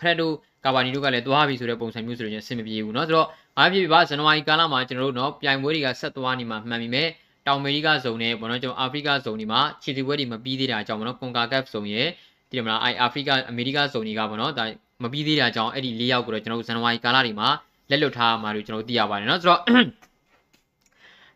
[0.00, 3.28] ဖရက်တို့ ကာဗာနီတို့ကလည်းသွားပြီဆိုတဲ့ပုံစံမျိုးဆိုရင်အဆင်မပြေဘူးเนาะဆိုတော့
[3.58, 7.08] အားဖြစ်ပါဇန်နဝါရီကာလမှာကျွန်တော်တို့เนาะပြိုင်ပွဲတွေကဆက်သွားနေမှာမှန်ပြီမဲ့
[7.46, 12.06] တောင်အမေရိကဇုံနဲ့ဘောနော်ကျွန်တော်အာဖရိကဇုံဒီမှာခြေစီပွဲတွေမပြီးသေးတာအကြောင်းဘောနော်ကွန်ကာကပ်ဇုံရဲ့
[12.50, 14.64] ဒီမလားအိုင်အာဖရိကအမေရိကဇုံတွေကဘောနော်ဒါ
[15.02, 17.48] မပြီးသေးတာအကြောင်းအဲ့ဒီ၄ယောက်ကိုတော့ကျွန်တော်တို့ဇန်နဝါရီကာလတွေမှာ
[17.90, 19.60] လက်လွတ်ထားမှာလို့ကျွန်တော်သိရပါတယ်เนาะဆိုတော့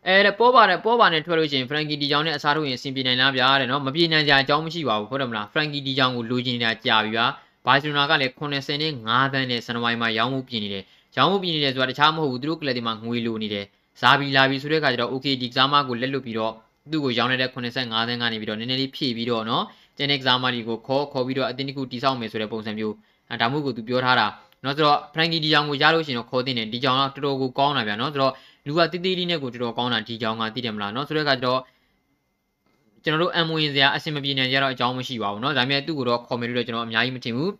[0.07, 7.25] အဲတဲ့ပေါ်ပါတယ်ပေါ်ပါနဲ့ထွက်လို့ရှိရင်ဖရန်ကီဒီချောင်းနဲ့အစားထိုးရင်အဆင်ပြေနိုင်လားဗျာတဲ့နော်မပြေနိုင်ကြအကြောင်းမရှိပါဘူးဟုတ်တယ်မလားဖရန်ကီဒီချောင်းကိုလိုချင်နေတာကြာပြီဗျာ
[7.66, 10.84] ဘာစီလိုနာကလည်း80နဲ့5သန်းနဲ့ဇန်နဝါရီမှာရောင်းမှုပြင်နေတယ်
[11.16, 13.64] ရောင်းမှုပြင်နေတယ်ဆိုတာတခြားမဟုတ်ဘူးသူတို့ကလပ်ဒီမှာငွေလိုနေတယ်
[14.00, 16.52] ဇာဘီလာဘီဆိုတဲ့အခါကျတော့ okay ဒီကစားမကိုလက်လွတ်ပြီးတော့
[16.90, 19.64] သူ့ကိုရောင်းနေတဲ့85သန်းကနေပြီးတော့နည်းနည်းလေးဖြည့်ပြီးတော့နော်
[19.96, 22.94] ကျန်တဲ့ကစားမတွေကိုခေါ်ခေါ်ပြီးတော့အတင်းတစ်ခုတိစောက်မယ်ဆိုတဲ့ပုံစံမျိုး
[23.40, 24.26] ဒါမှမဟုတ်ကိုသူပြောထားတာ
[24.64, 28.32] နော်ဆိုတော့ Franky ဒီကြောင်ကိုရလို့ရှိရင်တော့ခေါ်တင်တယ်ဒီကြောင်ကတော်တော်ကိုကောင်းတာဗျာနော်ဆိုတော့
[28.66, 31.60] လူကတိတိလေးနဲ့ကိုတော်တော်ကောင်းတာဒီကြောင်ကသိတယ်မလားနော်ဆိုတော့ကကျတော့
[33.03, 37.51] ကျွန်တော်တို့အမဝင်စရာအဆင်မပြေနိုင်ကြတော့အကြောင်းမရှိပါဘူးเนาะဒါပေမဲ့သူ့ကိုတော့ခေါ်မယ်လို့တော့ကျွန်တော်အများကြီးမထင်ဘူး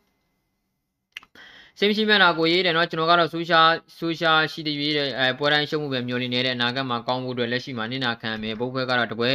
[1.79, 3.61] စိတ်မရှိမဲ့တာကိုရေးတယ်เนาะကျွန်တော်ကတော့ဆူရှာ
[3.97, 9.31] ဆူရှာရှိတဲ့ရေးတဲ့အဲပွဲတိုင်းရှုံးမှုပဲမျောနေနေတဲ့အနာဂတ်မှာကောင်းဖို့အတွက်လက်ရှိမှာနင့်နာခံမယ်ဘုတ်ဘွဲကတော့တပွဲ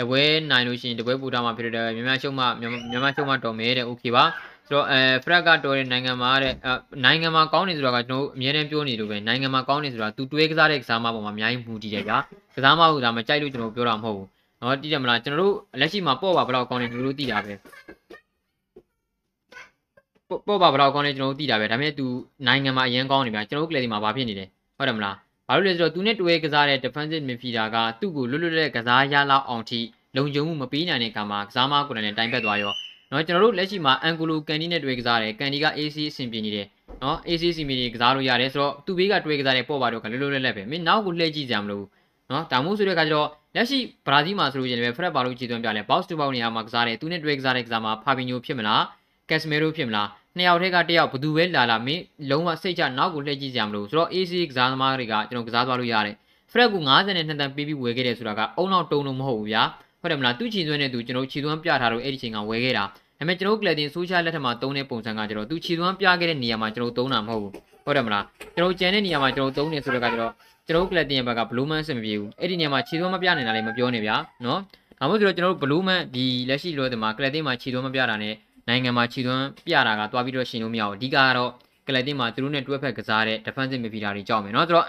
[0.00, 2.64] တပွဲနိုင်လို့ရှိရင်တပွဲပူတာမှာဖြစ်တယ်မြန်မာရှုံးမှမြ
[2.96, 4.24] န်မာရှုံးမှတော်မယ်တဲ့โอเคပါ
[4.68, 6.54] ဆိုတော့အဲဖရက်ကတော့တဲ့နိုင်ငံမှာတဲ့
[7.04, 12.18] နိုင်ငံမှာကောင်းနေဆိုတာကကျွန်တော်အများနဲ့ပြောနေလို့ပဲနိုင်ငံမှာကောင်းနေဆိုတာသူတွေးကစားတဲ့ကစားမပေါ်မှာအများကြီးမူတည်တယ်ဗျာ
[12.54, 14.28] ကစားမဟုတ်တာမကြိုက်လို့ကျွန်တော်ပြောတာမဟုတ်ဘူး
[14.61, 17.53] နော်တည်တယ်မလားကျွန်တော်တို့လက်ရှိမှာပော့ပါဘလောက်ကောင်းလဲကျွန်တော်တို့တည်တာပဲ
[20.47, 22.05] ပော့ပါဘလောက်ကောင်းလဲကျွန်တော်တို့တည်တာပဲဒါပေမဲ့ तू
[22.47, 24.45] နိုင်ငံမှာအရင်ကောင်းနေဗျာကျွန်တော်တို့ကလေးဒီမှာဘာဖြစ်နေလဲ
[24.77, 25.15] ဟုတ်တယ်မလား
[25.47, 29.79] ဘာလို့လဲဆိုတော့ तू နဲ့တွဲကစားတဲ့ defensive midfielder ကသူ့ကိုလွတ်လွတ်လပ်လပ်ကစားရလောက်အောင်ထိ
[30.15, 32.73] လုံခြုံမှုမပေးနိုင်တဲ့အခါမှာကစားမကိုယ်တိုင်နဲ့တိုင်ပတ်သွားရော
[33.11, 36.67] နော်ကျွန်တော်တို့လက်ရှိမှာအန်ဂိုလိုကန်ဒီနဲ့တွဲကစားတယ်ကန်ဒီက AC အဆင်ပြေနေတယ်
[37.03, 41.85] နော် AC အဆင်ပြေနေကစားလို့ရတယ်ဆိုတော့သူ့ဘေးကတွဲကစားတဲ့ပော့ပါတော့ကလွတ်လွတ်လပ်လပ်ပဲမင်းနောက်ကိုလှည့်ကြည့်ကြမလို့
[42.31, 48.83] နော်ဒါမှမဟုတ်ဆိုတဲ့အခါကျတော့ လက်ရှိဘရာဇီးမှာဆိုလို့ရှိရင်လည်းဖရက်ပါလို့ခြေသွင်းပြလဲ box to box နေရာမှာကစားတယ်သူနဲ့တွေ့ကစားတဲ့ကစားမှာဖာဘီညိုဖြစ်မလား
[49.29, 56.15] ကက်စမီရိုဖြစ်မလားနှစ်ယောက်ထဲကတစ်ယောက်ဘယ်သူပဲလာလာမင်းလုံးဝစိတ်ချနောက်ကိုလှည့်ကြည့်ကြမလို့ဆိုတော့ AC ကစားသမားတွေကကျွန်တော်ကစားသွားလို့ရတယ်
[56.51, 56.75] ဖရက်က
[57.05, 59.63] 92တန်းပေးပြီးဝယ်ခဲ့တယ်ဆိုတာကအုံနောက်တုံလို့မဟုတ်ဘူးဗျာ
[60.01, 62.87] ဟုတ်တယ်မလားသူ့ခြေသွင်းတဲ့သူကျွန်တော်ခြေသွင်းပြထားတော့အဲ့ဒီချိန်ကဝယ်ခဲ့တာဒါ
[63.17, 67.53] ပေမဲ့ကျွန်တော်ကလပ်တင်ဆိုရှယ်လက်ထက်မှာသုံးတဲ့ပုံစံကကျတော့သူခြေသွမ်းပြခဲ့တဲ့နေရာမှာကျွန်တော်သုံးတာမဟုတ်ဘူး
[67.85, 68.23] ဟုတ်တယ်မလား
[68.55, 70.33] ကျွန်တော်ကြံတဲ့နေရာမှာကျွန်တော်သုံးနေဆိုတော့ကကျတော့
[70.69, 74.59] ကျွန်တော်ကလပ်တင်ရဲ့ဘက်ကဘလူးမန်စင်မပြေဘူးအဲ့ဒီနေရာမှာခြေသွမ်းမပြနိုင်တာလည်းမပြောနဲ့ဗျာနော်
[74.99, 78.35] ဒါမှမဟုတ်ဆိုတော့ကျွန်တော်တို့ဘလူးမန်ဒီလက်ရှိလို့ဒီမှာကလပ်တင်မှာခြေသွမ်းမပြတာနဲ့
[78.67, 81.51] နိုင်ငံမှာခြေသွမ်းပြတာကတွားပြီးတော့ရှင်လို့မရဘူးအဓိကကတော့
[81.87, 84.85] ကလပ်တင်မှာသူတို့နဲ့တွဲဖက်ကစားတဲ့ defensive midfielder တွေကြောက်မယ်နော်ဆိုတော့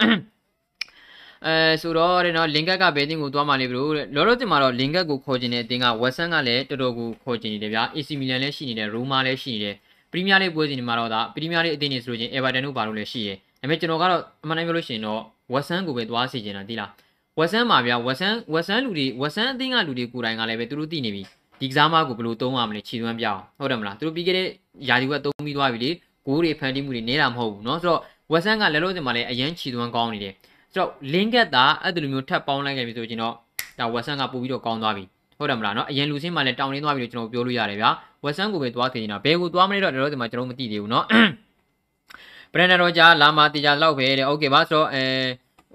[1.47, 9.77] အဲဆိုတော့တဲ့နော်လင်ကက်ကဘယ်တင်ကိုသွားမှလဲဘလို့လောလောတင်မှာတော့လင်ကက်ကိုခေါ်ကျင်တဲ့အတင်းကဝက်ဆန်ကလည်းတော်တော်ကိုခေါ်ကျင်နေတယ်ဗျာ AC Milan လည်းရှိနေတယ်ရိုမာလည်းရှိနေတယ်
[10.11, 15.23] ပရီးမီးယားလိပွဲစဉ်တွေမှာတော့ဒါပရီးမီးယားလိအသင်းတွေဆိုလို့ချင်းအေဗာတန်တို့ဘာလို့လဲရှိရယ်ဒါပေမဲ့ကျွန်တော်ကတော့အမှန်တမ်းပြောလို့ရှိရင်တော့
[15.54, 16.89] ဝက်ဆန်ကိုပဲသွားစီကျင်တာတိလား
[17.39, 21.24] ဝက်ဆန်မှာဗျာဝက်ဆန်ဝက်ဆန်လူတွေဝက်ဆန်အသင်းကလူတွေကိုယ်တိုင်ကလည်းပဲသူတို့သိနေပြီ
[21.60, 24.48] ဒီကစားမကိုဘယ်လိုသုံးရမလဲခြေသွမ်းပြအောင်ဟုတ်တယ်မလားသူတို့ပြီးခဲ့တဲ့
[24.89, 25.89] ယာဒီကသုံးပြီးသွားပြီလေ
[26.25, 28.01] ဂိုးတွေဖန်တီးမှုတွေနေတာမဟုတ်ဘူးเนาะဆိုတော့
[28.32, 30.34] ဝက်ဆန်ကလည်းလို့စင်မှာလည်းအရန်ခြေသွမ်းကောင်းနေတယ်
[30.74, 33.34] ဆိုတော့ link ကတာအဲ့ဒီလိုမျိုးထပ်ပေါင်းလိုက်ခဲ့ပြီဆိုရင်တော့
[33.80, 35.04] ဒါဝက်ဆန်ကပို့ပြီးတော့ကောင်းသွားပြီ
[35.38, 37.89] ဟုတ်တယ်မလားเนาะအရင်လူစင်းမှလည်းတောင်းရင်းသွားပြီလို့ကျွန်တော်ပြောလို့ရတယ်ဗျာ
[38.24, 41.04] ဝက်ဆန်ကိုပဲသွားခင်နေတာဘယ်ကိုသွားမလဲတော့တော့ဒီမှာကျွန်တော်မသိသေးဘူးเนาะ
[42.54, 45.04] ဘရန်နာတော့ကြာလာမာတီကြာလောက်ပဲတဲ့โอเคပါဆိုတော့အဲ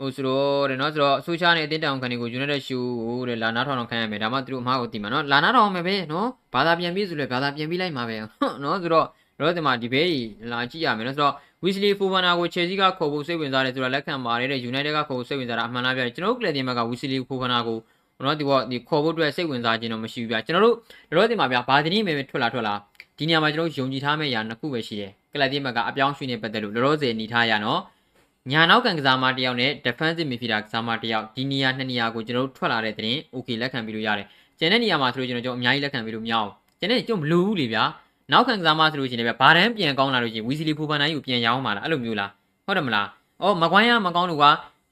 [0.00, 2.84] ဟိုဆိုတော့တဲ့နော်ဆိုတော့ဆိုရှာနဲ့အတင်းတောင်ခံတွေကို United Show
[3.28, 8.16] တဲ့လာနာထောင်အောင်ခံရမယ်ဒါမှသူတို့အမှားကိုသိမှာနော်လာနာထောင်မယ်ပဲနော်ဘာသာပြန်ပြီးဆိုလဲဘာသာပြန်ပြီးလိုက်မှာပဲ
[8.62, 9.06] နော်ဆိုတော့
[9.40, 10.12] တော့ဒီမှာဒီဘေး
[10.52, 17.78] လာကြည့်ရမယ်နော်ဆိုတော့ Wesley Fofana ကို Chelsea ကခေါ်ဖို့စိတ်ဝင်စားတယ်ဆိုတာလက်ခံပါတယ်တဲ့ United ကခေါ်ဖို့စိတ်ဝင်စားတာအမှန်လားဗျကျွန်တော်တို့ကလပ်တင်ဘက်က Wesley Fofana ကို
[18.24, 20.76] နော်ဒီကဒီခေါ်ဖို့အတွက်စိတ်ဝင်စားခြင်းတော့မရှိဘူးဗျကျွန်တော်တို့
[21.16, 22.74] တော့ဒီမှာဗျဘာသတင်းပဲထွက်လာထွက်လာ
[23.17, 27.81] ဒီနေရာမှာကျွန်တော်ယုံကြည်ထားမယ့်အရာနှစ်ခုပဲရှိတယ်ကလပ်တင်ဘက်ကအပြောင်းရွှေ့နေပတ်သက်လို့လောလောဆယ်နေထားရနော်
[28.51, 34.27] ညာနောက်ကန်ကစားမတယောက်နဲ့ defensive midfielder ကစားမတယောက်ဒီနေရာနှစ်နေရာကိုကျွန်တော်တို့ထွက်လာတဲ့တဲ့ရင် okay လက်ခံပြီးလို့ရတယ်
[34.59, 37.83] ကျန်တဲ့နေရာမှာဆိုလို့ကျွန်တော်တို့အများကြီးလက်ခံပြီးလို့မရအောင်ကျန်တဲ့ကျွန်တော်မလိုဘူးလေဗျာ
[38.31, 42.29] နောက်ခံကစားမဆိုလို့ရှိရင်လည်းဘာတန်းပြန်ကောင်းလာလို့ရှိရင်ဝီစီလီဖူဖန်နိုင်ကိုပြန်ရောင်းပါလားအဲ့လိုမျိုးလား
[42.65, 43.07] ဟုတ်တယ်မလား
[43.41, 44.45] အော်မကွိုင်းရမကောင်းလို့က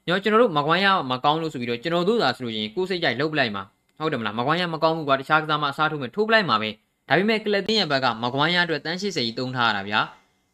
[0.07, 3.63] ညောကျွန်တော်တို့မကွိုင်းရမကောင်းလို့ဆိုပြီးတော့ကျွန်တော်တို့သာဆိုလို့ရှိရင်ကိုယ်စိတ်ကြိုက်လှုပ်ပလိုက်မှာ
[3.97, 6.69] ဟုတ်တယ်မလားမကွိုင်းရမကောင်းဘူးကွာတခြားကစားမအစားထိုးမယ်ထိုးပလိုက်မှာပဲ
[7.09, 9.99] ဒါပေမဲ့ကလပ်တင်းရဲ့ဘက်ကမကွိုင်းရအတွက်တန်း80ကြီးတုံးထားရတာဗျာ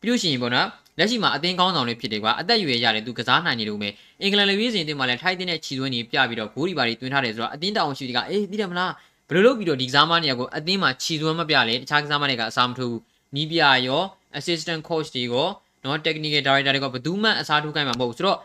[0.02, 3.90] ပြီးလို့ရှိရင်ပေါ့နော်လက်ရှိမှာအသင်းကောင်းဆောင်လေးဖြစ်တယ်ကွာအသက်အရွယ်ရတယ်သူကစားနိုင်နေလို့ပဲ
[4.22, 8.92] အင်္ဂလန်လေဝေးစဉ်တင်မှာလည်းထိုက်တဲ့ချီသွင်းနေပြပြီးတော့ဂိုးဒီပါတွေတွင်းထားတယ်ဆိုတော့အသင်းတောင်ရှိတွေကအေးသိတယ်မလား
[9.30, 13.02] ဘယ်လိုလုပ်ပြီးတော့ဒီကစားမနေရကိုအသင်းမှာချီသွင်းမပြလဲတခြားကစားမတွေကအစားမထိုးဘူး
[13.36, 14.02] နီးပြရော
[14.38, 15.48] assistant coach တွေရော
[15.84, 18.38] နော် technical director တွေကဘယ်သူမှအစားထိုးခိုင်းမှာမဟုတ်ဘူးဆိုတော့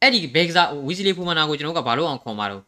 [0.00, 2.62] အဲ့ဒီဘေကစားဝီစီလီဖူမနာကိုကျွန်တော်ကဘာလို့အောင်ခေါ်မှာတော့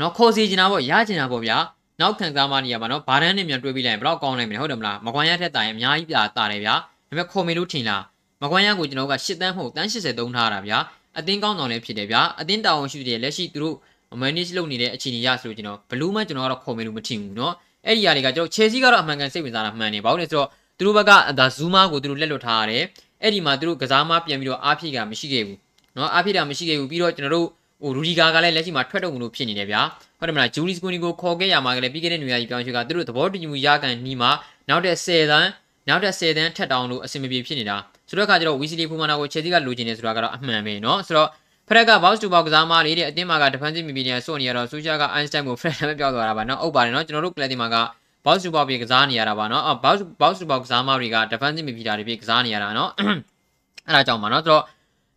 [0.00, 1.56] နော်ခေါ်စီချင်တာပေါ့ရချင်တာပေါ့ဗျာ
[1.99, 8.03] နောက်ခံစားမနေရမှာနော်ဘာတန်းနဲ့မြန်တွေးပြီးလိုက်ရင်ဘယ်တော့ကောင်းနိုင်မလဲဟုတ်တယ်မလားမကွမ်းရထက်တာရင်အများကြီးပြတာတယ်ဗျာဒါပေမဲ့ခေါ်မေလို့ထင်လား
[8.41, 10.77] မကွမ်းရကိုကျွန်တော်က၈တန်းမဟုတ်တန်း80သုံးထားတာဗျာ
[11.17, 13.75] အတင်းကောင်းဆောင်လည်းဖြစ်တယ်ဗျာအတင်းတာဝန်ရှိတယ်လက်ရှိသူတို့
[14.21, 17.53] manage လုပ်နေတဲ့အခြေအနေရဆိုလို့ကျွန်တော်ဘလို့မှကျွန်တော်ကတော့ခေါ်မေလို့မထင်ဘူးเนาะ
[17.85, 22.83] အဲ့ဒီຢာတွေကကျွန်တော် Chelsea ကတော့အမှန်ကန်စိတ်ဝင်စားတာမှန်တယ်ဘာလို့လဲဆိုတော့သူတို့ဘက်ကဒါ Zuma ကိုသူတို့လက်လွတ်ထားရတယ်
[23.21, 25.57] အဲ့ဒီမှာသူတို့ကစားမပြန်ပြီးတော့အားဖြည့်ကမရှိခဲ့ဘူး
[25.95, 27.47] เนาะအားဖြည့်တာမရှိခဲ့ဘူးပြီးတော့ကျွန်တော်တို့
[27.81, 29.81] ဟိုရူဒီဂါကလည်းလက်ရှိမှာထွက်တော့မလို့ဖြစ်နေတယ်ဗျာ
[30.19, 34.31] ဟုတ်တယ်မလားဂျူလီစကူနီကိုခေါ်ခဲ့ရမှာကလည်းပြီးခဲ့တဲ့နေရာကြီးပြောင်းရွှေ့ကသူတို့သဘောတူညီမှုရကန်နီးမှာ
[34.69, 35.49] နောက်တဲ့10တန်း
[35.87, 37.77] နောက်တဲ့10တန်းထက်တောင်လို့အဆင်မပြေဖြစ်နေတာ
[38.09, 41.29] ဆိုတော့အခါကျတော့ဝီစီလီဖူမာနာကိုချယ်ဆီကလိုချင်နေဆိုတာကတော့အမှန်ပဲเนาะဆိုတော့
[41.67, 47.77] ဖရက်က box to box ကစားမလေးတဲ့အတင်းမာက defensive midfielder ဆိုနေရတော့ဆူရှာက Einstein ကို Fred နဲ့ပြောက်သွားတာပါเนาะဟုတ်ပါတယ်เนาะကျွန်တော်တို့ Clay ဒီမှာက
[48.25, 52.89] box to box ပြေကစားနေရတာပါเนาะ box box to box ကစားမတွေက defensive midfielder တွေပြေကစားနေရတာเนาะ
[53.87, 54.63] အဲ့ဒါကြောင့်ပါเนาะဆိုတော့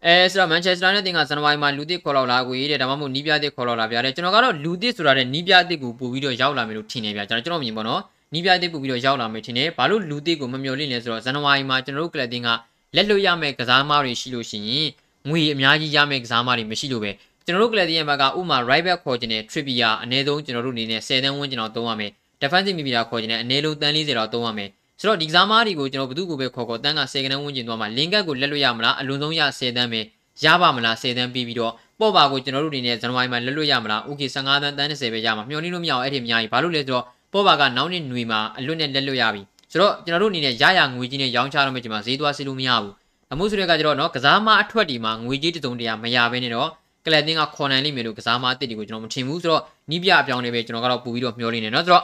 [0.07, 8.01] အဲဆိုတော့ Manchester United ကဇန်နဝါရီမှာလူသစ်ခေါ်လောက်လာကိုရေးတယ်ဒါမှမဟုတ်နီးပြသစ်ခေါ်လောက်လာဗျာတဲ့ကျွန်တော်ကတော့လူသစ်ဆိုတာတဲ့နီးပြသစ်ကိုပို့ပြီးတော့ရောက်လာမယ်လို့ထင်နေဗျာကျွန်တော်ကျွန်တော်မြင်ပါတော့
[8.33, 12.49] နီးပြသစ်ပို့ပြီးတော့ရောက်လာမယ်ထင်တယ်ဘာလို့လူသစ်ကိုမမျှော်လင့်လဲဆိုတော့ဇန်နဝါရီမှာကျွန်တော်တို့ကလပ်တင်က
[12.95, 14.87] လက်လွတ်ရမယ့်ကစားမတွေရှိလို့ရှိရင်
[15.29, 17.11] ငွေအများကြီးရမယ့်ကစားမတွေမရှိလို့ပဲ
[17.45, 30.01] ကျွန်တော်တို့ကလပ်တင်ရဲ့ဘက်ကဥမာ right back ခေါ်ခြင်းနဲ့ trivia အနည်းဆုံးကျွန်တော်တို့အနေနဲ့10တန်းဝန်းကျင်တော့သုံးရမယ် defensive midfielder ခေါ်ခြင်းနဲ့အနည်းဆုံးတန်း40တော့သုံးရမယ် ဆိုတော့ဒီကစားမတွေကိုကျွန်တော်ဘယ်သူကိုပဲခေါ်ခေါ်တန်းက10ကန်းဝန်းကျင်သွားမှာ link ကိုလက်လွတ်ရမလားအလွန်ဆုံးရ10တန်းပဲ
[30.43, 37.03] ရပါမလား10တန်းပြီးပြီးတော့ပေါ့ပါကိုကျွန်တော်တို့အနေနဲ့ဇန်နဝါရီမှာလက်လွတ်ရမလား okay 15တန်းတန်း30ပဲရမှာမျှော်လင့်လို့မရအောင်အဲ့ဒီအများကြီးဘာလို့လဲဆိုတော့
[37.33, 42.93] ပေါ့ပါကနောက်နှစ်ຫນွေမှာအလွတ်နဲ့လက်လွတ်ရပြီဆိုတော့ကျွန်တော်တို့အနေနဲ့ရရငွေကြီးနဲ့ရောင်းချတော့မှဒီမှာဈေးသွားစီလို့မရဘူး
[43.33, 46.69] အမှုဆိုတဲ့ကကျတော့နော်ကစားမအထွက်ဒီမှာငွေကြီးတုံတရာမရဘဲနဲ့တော့
[47.05, 52.03] ကလပ်တင်းကခေါ်နိုင်လိမ့်မယ်လို့ကစားမအစ်စ်တွေကိုကျွန်တော်မထင်ဘူးဆိုတော့နီးပြအပြောင်းလေးပဲကျွန်တော်ကတော့ပူပြီးတော့မျှော်လင့်နေနော်ဆိုတော့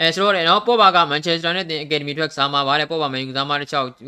[0.00, 4.06] အဲဆိုတော့လေနော်ပေါ့ပါကမန်ချက်စတာနဲ့တင်အကယ်ဒမီထွက်ကစားမပါတယ်ပေါ့ပါမန်ယူကစားမတစ်ချောက်ဟို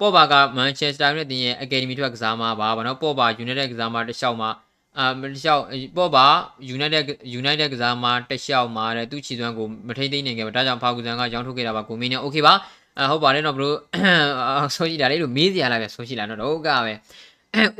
[0.00, 4.50] ပေါ့ပါကမန်ချက်စတာနဲ့တင်ရဲ့အကယ်ဒမီထွက်ကစားမပါဘာနော်ပေါ့ပါယူနိုက်တက်ကစားမတစ်ချောက်မှာ
[4.98, 5.60] အာတခြား
[5.96, 6.26] ပေါ့ပါ
[6.74, 7.04] United
[7.40, 12.54] United ကစားမတက်လျှောက်မှာတဲ့သူ့ချီသွမ်းကိုမထိမ့်သိမ့်နိုင်ခဲ့ပါဒါကြောင့်ဖာကူဇန်ကရောင်းထုတ်ခဲ့တာပါကိုမင်းနဲ့ okay ပါ
[13.00, 13.76] အဟုတ်ပါတယ်နော်ဘလို့
[14.76, 16.94] ဆိုကြည့်တာလေလို့မေးစရာလာပဲဆိုကြည့်လာတော့တော့ကပဲ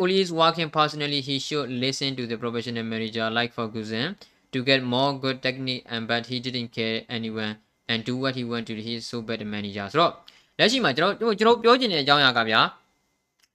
[0.00, 4.06] Oli is working personally he should listen to the professional manager like Ferguson
[4.52, 7.52] to get more good technique and but he didn't care anyone
[7.90, 10.12] and do what he want to he is so bad manager ဆိုတော့
[10.58, 12.60] လက်ရှိမှာကျွန်တော်ကျွန်တော်ပြောချင်တဲ့အကြောင်းအရာကဗျာ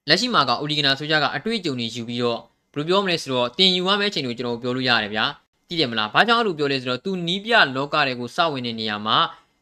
[0.08, 2.38] လက်ရှိမှာက Oli Gunnar ဆိုကြကအတွေ့အကြုံတွေယူပြီးတော့
[2.74, 5.24] ဘယ်လိုပြောမလဲဆိုတော့တင်ယူရမယ့်အချိန်ကိုကျွန်တော်ပြောလို့ရတယ်ဗျာ
[5.68, 9.16] ကြည့်တယ်မလားဘာကြောင့်အဲ့လိုပြောလဲဆိုတော့သူနီးပြလောကတွေကိုစဝင်တဲ့နေရာမှာ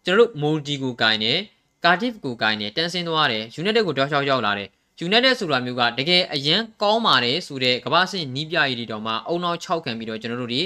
[0.04, 1.38] ကျွန်တော်တို့ Moldy ကိုကင်တယ်
[1.84, 4.68] ကာဒီဖ်ကိုကိုင်းတယ်တန်းဆင်းသွားတယ်ယူနိုက်တက်ကိုတောက်လျှောက်ရောက်လာတယ်
[5.00, 10.62] ယူနိုက်တက်ဆိုတာမျိုးကတကယ်အရင်ကောင်းပါတယ်ဆိုတဲ့ကမ္ဘာ့ဆင့်နီးပြရည်တွေတောင်မှအုံနောက်6ခံပြီးတော့ကျွန်တော်တို့တွေ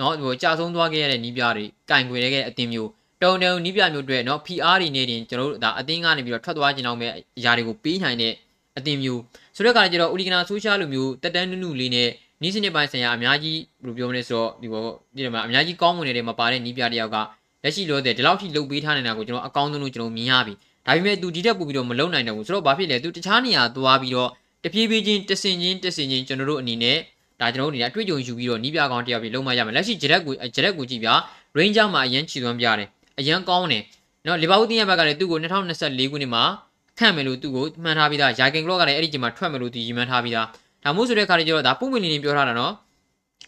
[0.00, 2.90] နော်ဟိုကြာဆုံးသွားခဲ့ရတဲ့နီးပြတွေကင်ခွေတဲ့အတင်းမျိုး
[3.22, 7.06] တုံတုံနီးပြမျိုးတွေနော် PR တွေနေတင်ကျွန်တော်တို့ဒါအတင်းကနေပြီးတော့ထွက်သွားခြင်းအောင်ပဲ
[7.38, 8.32] အရာတွေကိုပေးနိုင်တဲ့
[8.78, 9.20] အတင်းမျိုး
[9.56, 12.08] ဆိုတဲ့အခါကျတော့ Uligana Social လိုမျိုးတက်တန်းနုနုလေးနဲ့
[12.42, 14.84] နီးစနစ်ပိုင်းဆိုင်ရာအများကြီးဘယ်လိုပြောမလဲဆိုတော့ဒီဘော
[15.16, 17.16] ဒီမှာအများကြီးကောင်းမွန်နေတဲ့မပါတဲ့နီးပြတယောက်က
[17.62, 20.54] လက်ရှိလို့တဲ့ဒီလောက်ထိလုပ်ပေးထားနေတာကိုကျွန်တော်အကောင်းဆုံးလို့ကျွန်တော်မြင်ရပြီ
[20.86, 24.30] ဒါပေမဲ့သူဒီတက်ပူပြီးတော့မလုံနိုင်တော့ဘူးဆိုတော့ဘာဖြစ်လဲသူတခြားနေရာသွားပြီးတော့
[24.64, 26.98] တပြေးပြေးချင်းတဆင်ချင်းတဆင်ချင်းကျွန်တော်တို့အနေနဲ့
[27.40, 31.10] ဒါကျွန်တော်တို့အနေနဲ့အတွေ့အကြုံယူပြီးတော့နီးပြကောင်တယောက်ပြီးလုံးမရမယ်လက်ရှိဂျရက်ကိုဂျရက်ကိုကြည့်ပြ
[31.58, 33.82] Ranger မှာအရင်ခြေသွမ်းပြတယ်အရင်ကောင်းတယ်
[34.26, 36.42] နော်လီဗာပူးတင်းရဲ့ဘက်ကလည်းသူ့ကို2024ခုနှစ်မှာ
[36.98, 40.46] ခန့်မယ်လို့သူ့ကိုမှန်ထားပြီးသားယာကင်ကလော့ကလည်းအဲ့ဒီချိန်မှာထွက်မယ်လို့သူရည်မှန်းထားပြီးသား
[40.84, 42.72] ဒါမို့ဆိုတဲ့ခါကျတော့ဒါပုံမှန်လင်းလင်းပြောထားတာနော်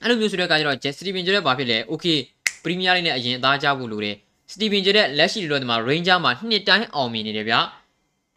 [0.02, 2.18] အဲ့လိုမျိုးဆိုတဲ့ခါကျတော့ Jet Steven ကျတဲ့ဘာဖြစ်လဲ Okay
[2.62, 4.16] ပရီးမီးယားလိနဲ့အရင်အသားကျဖို့လိုတယ်
[4.52, 7.54] စတီဗင်ဂျက်တဲ့လက်ရှိလိုတော့ဒီမှာ Ranger မှာနှစ်တိုင်းအောင်မြင်နေတယ်ဗျ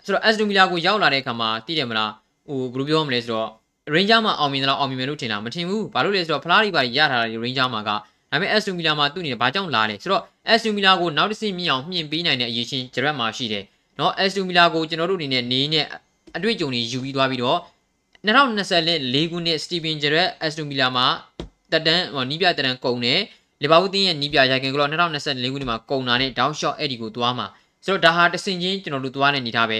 [0.05, 2.11] ဆိုတော့ Aston Villa ကိုရောက်လာတဲ့အခါမှာသိတယ်မလား
[2.47, 3.49] ဟိုဘယ်လိုပြောမလဲဆိုတော့
[3.91, 7.95] Ranger မှာအောင်မြင်တယ်လို့အောင်မြင်မယ်လို့ထင်တာမထင်ဘူးဘာလို့လဲဆိုတော့ဖလားတွေပါရထားတာ Ranger မှာကဒါ
[8.31, 13.63] ပေမဲ့ Aston Villa မှာသူ့အနေနဲ့ဘာကြောင့်လာလဲဆိုတော့ Aston Villa ကိုနောက်တစ်ဆင့်မြင့်အောင်မြင့်ပေးနိုင်တဲ့အရေးချင်းဂျရက်မှာရှိတယ်
[13.99, 15.85] နော် Aston Villa ကိုကျွန်တော်တို့အနေနဲ့နေနဲ့
[16.35, 17.59] အတွေ့အကြုံတွေယူပြီးသွားပြီးတော့
[18.25, 21.05] 2024ခုနှစ် Steven Gerrard Aston Villa မှာ
[21.71, 23.19] တက်တန်းနီးပြတက်တန်းကုန်တယ်
[23.61, 27.47] လီဗာပူးတင်းရဲ့နီးပြရိုက်ကင်ကလော့2024ခုနှစ်မှာကုန်တာနဲ့တောင်းရှော့အဲ့ဒီကိုသွားမှာ
[27.85, 29.77] ဆိုတော့ဒါဟာတဆင်ချင်းကျွန်တော်တို့သွားနေနေထားပဲ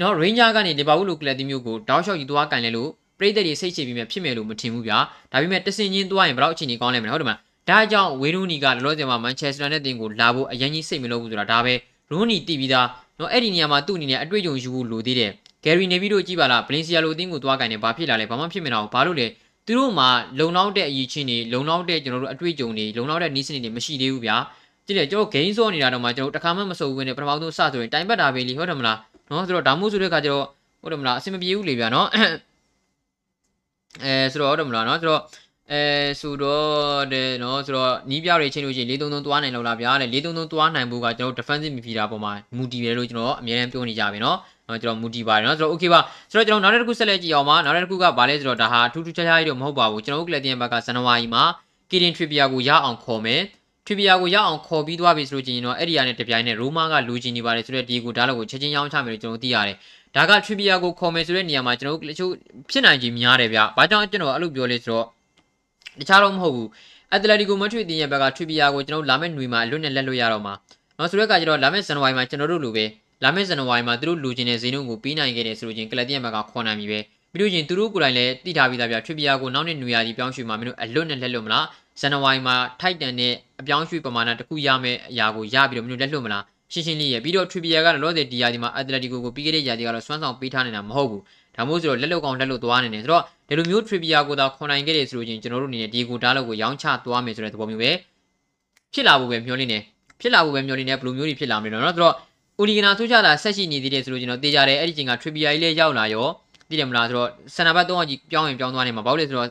[0.00, 4.98] နော် Ranger ကနေလီဗာပူးလိုကလပ်တီမျိုးကိုတောင်းရှော့ယူသွားကန်လဲလို့ ပရိသတ်တွေစိတ်ချပြီးမြဖြစ်မယ်လို့မထင်ဘူးဗျာ
[5.32, 11.74] ဒါပေမဲ့တဆင်ချင်းသွားရင်ဘယ်တော့အခြေအနေကောင်းလဲမလဲဟုတ်တယ်မလားဒါကြောင့်ဝေရူနီကလောလောဆယ်မှာမန်ချက်စတာနဲ့တင်ကိုလာဖို့အရင်ကြီးစိတ်မလို့ဘူးဆိုတာဒါပဲ
[12.10, 12.86] ရူနီတီးပြီးသား
[13.18, 15.30] နော်အဲ့ဒီနေရာမှာသူ့အနေနဲ့အတွေ့အကြုံယူဖို့လိုသေးတယ်
[15.64, 19.26] ဂယ်ရီနေပြီးတော့ကြည့်ပါလားဗလင်စီယာလိုအသင်းကိုသွားကင်နေဘာဖြစ်လာလဲဘာမှဖြစ်မနေတော့ဘာလို့လဲ
[19.66, 24.36] သူတို့မှာလုံလောက်တဲ့အရေးချင်းတွေလုံလောက်တဲ့ကျွန်တော်တို့အတွေ့အကြုံတွေလုံလောက်တဲ့နီးစနစ်တွေမရှိသေးဘူးဗျာ
[24.86, 30.44] ကြည့်တယ်ကျွန်တော် gain ဆော့နေတာတော့မှကျွန်တော်တခါမှမစုံဘူးနဲ့ပထမဆုံးစဆိုရင်တိုင်ပတ်တာပဲလीဟုတ်တယ်မလားနော်ဆိုတော့ဒါမှမဟုတ်ဆိုတဲ့ခါကျတော့
[30.82, 32.08] ဟုတ်တယ်မလားအဆင်မပြေဘူးလေဗျာနော်
[34.04, 35.22] အဲဆိုတော့ဟုတ်တယ်မလားနော်ဆိုတော့
[35.72, 35.82] အဲ
[36.20, 46.00] ဆိုတော့တဲ့နော်ဆိုတော့နီးပြတွေချင်းလို့ရှိရင်433သွားနိုင်လို့လားဗျာတဲ့433သွားနိုင်ဖို့ကကျွန်တော် defensive midfielder ပေါ်မှာမူတည်တယ်လို့ကျွန်တော်အများအားပြောနေကြပြီနော်နော်ကျွန်တော်မူတည်ပါတယ်နော်ဆိုတော့ okay ပါ
[46.30, 51.44] ဆိုတော့ကျွန်တော်နောက်တစ်ခုဆက်လက်ကြည့်အောင်ပါနောက်တစ်ခုကဘာလဲဆိုတော့ဒါဟာထူးထူးခြားခြားကြီးတော့မဟုတ်ပါဘူးကျွန်တော်တို့ကလပ်တင်ဘက်ကဇန်နဝါရီမှာ
[51.90, 53.40] ကီဒင်ထရီပီယာကိုရအောင်ခေါ်မယ်
[53.86, 59.76] ထရီပီယာကိုရအောင်ခေါ်ပြီးသွားပြီဆိုလို့ချင်းတော့အဲ့ဒီကနေတပြိုင်နက်ရိုမာကလူချင်းနေပါတယ်ဆိုတော့ဒီကိုဒါလောက်ကိုချက်ချင်းရောင်းချမယ်လို့ကျွန်တော်သိရတယ်
[60.15, 62.31] ဒါကထရီပီယာကိုခေါ်မယ်ဆိုတဲ့နေရာမှာကျွန်တော်တို့တချို့
[62.69, 65.05] ဖြစ်နိုင်ခြင်းများတယ်ဗျ။ဘာကြောင့်ကျွန်တော်အဲ့လိုပြောလဲဆိုတော့
[65.99, 66.67] တခြားတော့မဟုတ်ဘူး။
[67.11, 70.53] အက်တလက်တီကိုမထွေတင်ရဲ့ဘက်ကထရီပီယာကိုကျွန်တော်လာမယ့်ຫນွေမှာလွတ်နဲ့လက်လွတ်ရတော့မှာ။
[70.97, 72.85] နော်ဆိုတဲ့အခါကျတော့လာမယ့်ဇန်နဝါရီမှာကျွန်တော်တို့လိုပဲ
[73.23, 76.99] လာမယ့်ဇန်နဝါရီမှာသူတို့လူချင်းတဲ့ဈေးနှုန်းကိုပြီးနိုင်ခဲ့တယ်ဆိုလို့ချင်းကလပ်တင်ရဲ့ဘက်ကခေါ်နိုင်ပြီပဲ။
[77.33, 81.65] ပြီးလို့ချင်းသူတို့ကိုယ်တိုင်လည်းတိထားပြီးသားဗျ။ထရီပီယာကိုနောက်နှစ်ຫນွေရာကြီးပြောင်းရွှေ့မှာမင်းတို့အလွတ်နဲ့လက်လွတ်မလား။
[82.01, 91.22] ဇန်နဝါရီမှာထိုက်တန်တဲ့အပြောင်းရွှေ့ပမာဏတစ်ခုရမယ့်အရာကိုရပြီးတော့မင်းတို့လက်လွတ်မလား။ ရှင်းရှင်းလေးရပြီးတော့ Trippier ကလောလောဆယ်ဒီရာဒီမှာ Atletico ကိုပြီးခဲ့တဲ့ရာသီကတော့စွမ်းဆောင်ပေးထားနေတာမဟုတ်ဘူး
[91.56, 97.90] ဒါမှမဟုတ်ဆိုတော့လက်လုတ်ကောင်လက်လုတ်သွားနေတယ်ဆိုတော့ဒီလိုမျိုး Trippier ကိုသာခွန်နိုင်ခဲ့တယ်ဆိုလို့ချင်းကျွန်တော်တို့အနေနဲ့ဒီကိုဒါလောက်ကိုရောင်းချသွားမယ်ဆိုတဲ့သဘောမျိုးပဲ
[98.92, 99.78] ဖြစ်လာဖို့ပဲမျှော်လင့်နေ
[100.20, 106.26] ဖြစ်လာဖို့ပဲမျှော်လင့်နေဘယ်လိုမျိုးတွေဖြစ်လာမလဲနော်ဆိုတော့ူလီဂနာဆိုကြတာဆက်ရှိနေသေးတယ်ဆိုလို့ကျွန်တော်သိကြတယ်အဲ့ဒီချိန်က Trippier ကြီးလည်းရောက်လာရော
[106.68, 109.48] သိတယ်မလားဆိုတော့စန်နာဘတ်၃အောင်ကြီးပြောင်းရင်ပြောင်းသွားနေမှာဘာလို့လဲဆိုတော့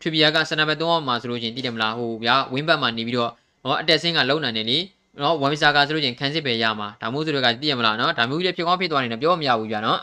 [0.00, 3.30] Trippier ကစန်နာဘတ်၃အောင်မှာဆိုလို့ချင်းသိတယ်မလားဟိုဗျာဝင်းဘတ်မှာနေပြီးတော့
[3.62, 4.78] ဟောအတက်ဆင်းကလုံနိုင်တယ်လေ
[5.20, 9.98] နော်ဝမ်မီစာကဆိုလို့ချင်းခန်းစစ်ပဲရမှာဒါမျိုးဆိုတော့ကသိရမလားနော်ဒါမျိုးကြီးဖြစ်ကောင်းဖြစ်သွားနေတယ်ပြောမရဘူးဗျာနော်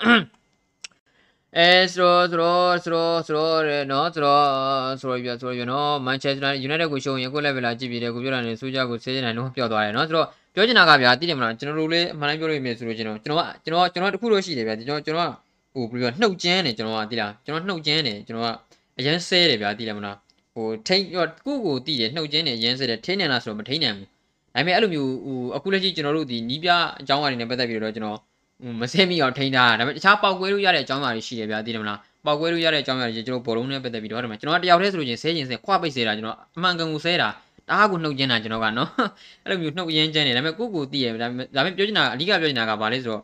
[1.57, 4.43] အဲဆိုတော့ဆိုတော့ဆိုတော့ဆိုတော့ရနော်ဆိုတော့
[5.01, 15.33] ဆိုတော့ပြဆိုတော့ရနော်မန်ချက်စတာယူနိုက်တက်ကိုရှုံရင်ကိုလက်ဗလာကြည့်ပြီးတယ်ကိုပြောတာနေဆိုကြကိုဆေးနေလုံးပျောက်သွားတယ်နော်ဆိုတော့ပြောချင်တာကဗျာသိတယ်မလားကျွန်တော်တို့လည်းအမှန်တမ်းပြောလို့ရမယ်ဆိုလို့ကျွန်တော်ကျွန်တော်ကကျွန်တော်ကျွန်တော်တခုလို့ရှိတယ်ဗျာကျွန်တော်ကျွန်တော်က
[15.73, 18.49] ဟိုဘယ်လိုနှုတ်ကျန်းတယ်ကျွန်တော်ကသိလားကျွန်တော်နှုတ်ကျန်းတယ်ကျွန်တော်က
[18.99, 20.17] အရန်ဆဲတယ်ဗျာသိတယ်မလား
[20.53, 21.25] ဟိုထိတ်ကို
[21.65, 24.10] ကိုသိတယ်နှုတ်ကျန်းတယ်ရန်ဆဲတယ်ထိန်းနေလားဆိုတော့မထိန်းနိုင်ဘူး
[24.55, 26.69] ဒါပေမဲ့အဲ့လိုမျိုးဟိုအခုလက်ရှိကျွန်တော်တို့ဒီနီးပြ
[27.01, 28.19] အကြောင်းအရာတွေနဲ့ပတ်သက်ပြီးတော့ကျွန်တော်
[28.81, 37.29] မစဲမိအောင်ထိန်းထားတာဒါပေမဲ့တခြားပေါက်ကွဲလို့ရတဲ့အကြောင်းအရာတွေရှိတယ်ဗျာသိတယ်မလားပေါက်ကွဲလို့ရတဲ့အကြောင်းအရာတွေကျွန်တော်ဘောလုံးနဲ့ပတ်သက်ပြီးတော့ဒါပေမဲ့ကျွန်တော်တယောက်တည်းဆိုလို့ချင်းဆဲချင်းဆဲခွပိတ်ဆဲတာကျွန်တော်အမှန်ကန်ကိုဆဲတာ
[37.67, 38.89] တအားကိုနှုတ်ကျင်းတာကျွန်တော်ကနော်
[39.43, 43.21] အဲ့လိုမျိုးနှုတ်ရင်းကျင်းနေဒါပေမဲ့ကိုကိုတည်ရဒါပေမဲ့ဒါပေမဲ့ပြောချင်တာအဓိကပြောချင်တာကဘာလဲဆိုတော့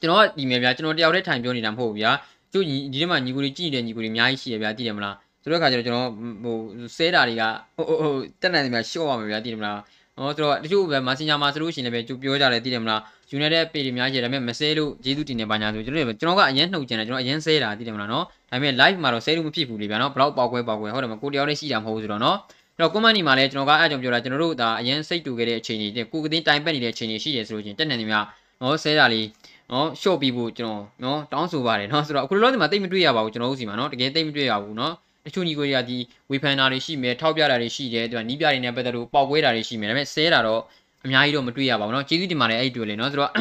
[0.00, 2.10] ကျွန်တော်ကဒီမယ်ဗျာကျွန်တော်တယောက်တည်းထိုင်ပြောနေတာမဟုတ်ဘူးဗျာ
[2.52, 6.08] ကျို့ဒီထဲမှာညီကိုတွေကြည့်နေတဲ့ညီကိုတွေအများကြီးရှိရဗျာတည်တယ်မလားဆိုတော့အခါကျတော့ကျွန်တော်
[6.42, 6.56] ဟို
[6.96, 7.42] ဆဲတာတွေက
[7.76, 9.78] ဟိုဟိုတက်နိုင်တယ်ဗျာရှော့ရမှာဗျာတည်တယ်မလား
[10.18, 13.00] ဟောဆိုတော့တချို့ပဲ Messenger မှာဆိုလို့ရှိရင်လည်းပဲကျပြောကြတယ်သိတယ်မလား
[13.36, 22.36] United page တွေများကြီးတယ်ဒါပေမဲ့မဆဲလို့ဂျေဇူးတင်နေပါညာဆိုကျွန်တော်တို့ကျွန်တော်ကအရင်နှုတ်ကြတယ်ကျွန်တော်အရင်ဆဲတာသိတယ်မလားနော်ဒါပေမဲ့ live မှာတော့ဆဲလို့မဖြစ်ဘူးလေဗျာနော်ဘလောက်ပေါက်ကွဲပေါက်ကွဲဟုတ်တယ်မကိုတယောက်လေးရှိတာမဟုတ်ဘူးဆိုတော့နော်
[22.76, 28.24] အဲ့တော့ comment ဒီမှာလည်းကျွန်တော်ကအဲ့ကြောင့်ပြောတာကျွန်တော်တို့ဒါအရင်စိတ်တူခဲ့တဲ့အချိန်ကြီးကိုကတင်းတိုင်ပတ်နေတဲ့အချိန်ကြီးရှိတယ်ဆိုလို့ချင်းတက်နေနေများ
[28.62, 29.26] နော်ဆဲတာလေး
[29.72, 34.92] နော်ရှော့ပြီးဖို့ကျွန်တော်နော်တောင်းဆိုပါတယ်နော်ဆိုတော့အခုလောလောဆယ်မှာတိတ်မတွေ့ရပါဘူးကျွန်တော်တို့စီမှာနော်တကယ်တိတ်မတွေ့ရဘူးနော်
[35.25, 35.97] တချို့ညီကိုတွေကဒီ
[36.31, 40.61] ဝေဖန်တာတွေရှိမယ်ထောက်ပြတာတွေရှိတယ်သူကနီးပြတွေနဲ့ပတ်သက်လို့ပေါက်ကွဲတာတွေရှိမယ်ဒါပေမဲ့ဆဲတာတော့
[41.05, 43.31] အများကြီးတော့မတွေ့ရပါဘူးเนาะကျေးဇူးတင်ပါတယ်အဲ့ဒီတွေ့လေเนาะဆိုတော့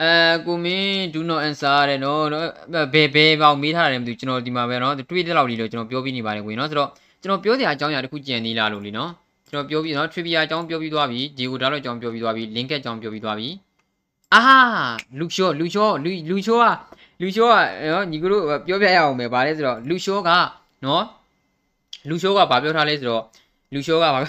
[0.00, 0.10] အဲ
[0.46, 2.22] ကိုမင်း do not answer ရတယ်နော်
[2.94, 6.90] ဘယ်ဘယ်ပေါက်မေးထားတယ်မသိဘူးကျွန်တော်ဒီမှာပဲเนาะတွေ့တဲ့လောက်လေးတော့ကျွန်တော်ပြောပြနေပါတယ်ကိုเนาะဆိုတော့
[7.22, 9.10] ကျွန်တော်ပြောစရာအကြောင်းအရာတစ်ခုကြံနေလားလို့လीเนาะ
[9.50, 13.48] ကျွန်တော်ပြောပြီးเนาะ trivia အကြောင်းပြောပြီးသွားပြီဒီကိုဒါတော့အကြောင်းပြောပြီးသွားပြီ link အကြောင်းပြောပြီးသွားပြီ
[14.34, 14.40] အာ
[15.18, 16.66] လူရှိုးလူရှိုးလူလူရှိုးက
[17.21, 17.53] လူရှိုးက
[17.91, 20.29] နော်ညီကတို့ပြောပြရအောင်ပဲဗါလဲဆိုတော့လူရှိုးက
[20.85, 21.03] နော်
[22.09, 23.23] လူရှိုးကဘာပြောထားလဲဆိုတော့
[23.73, 24.19] လူရှိုးကဘာ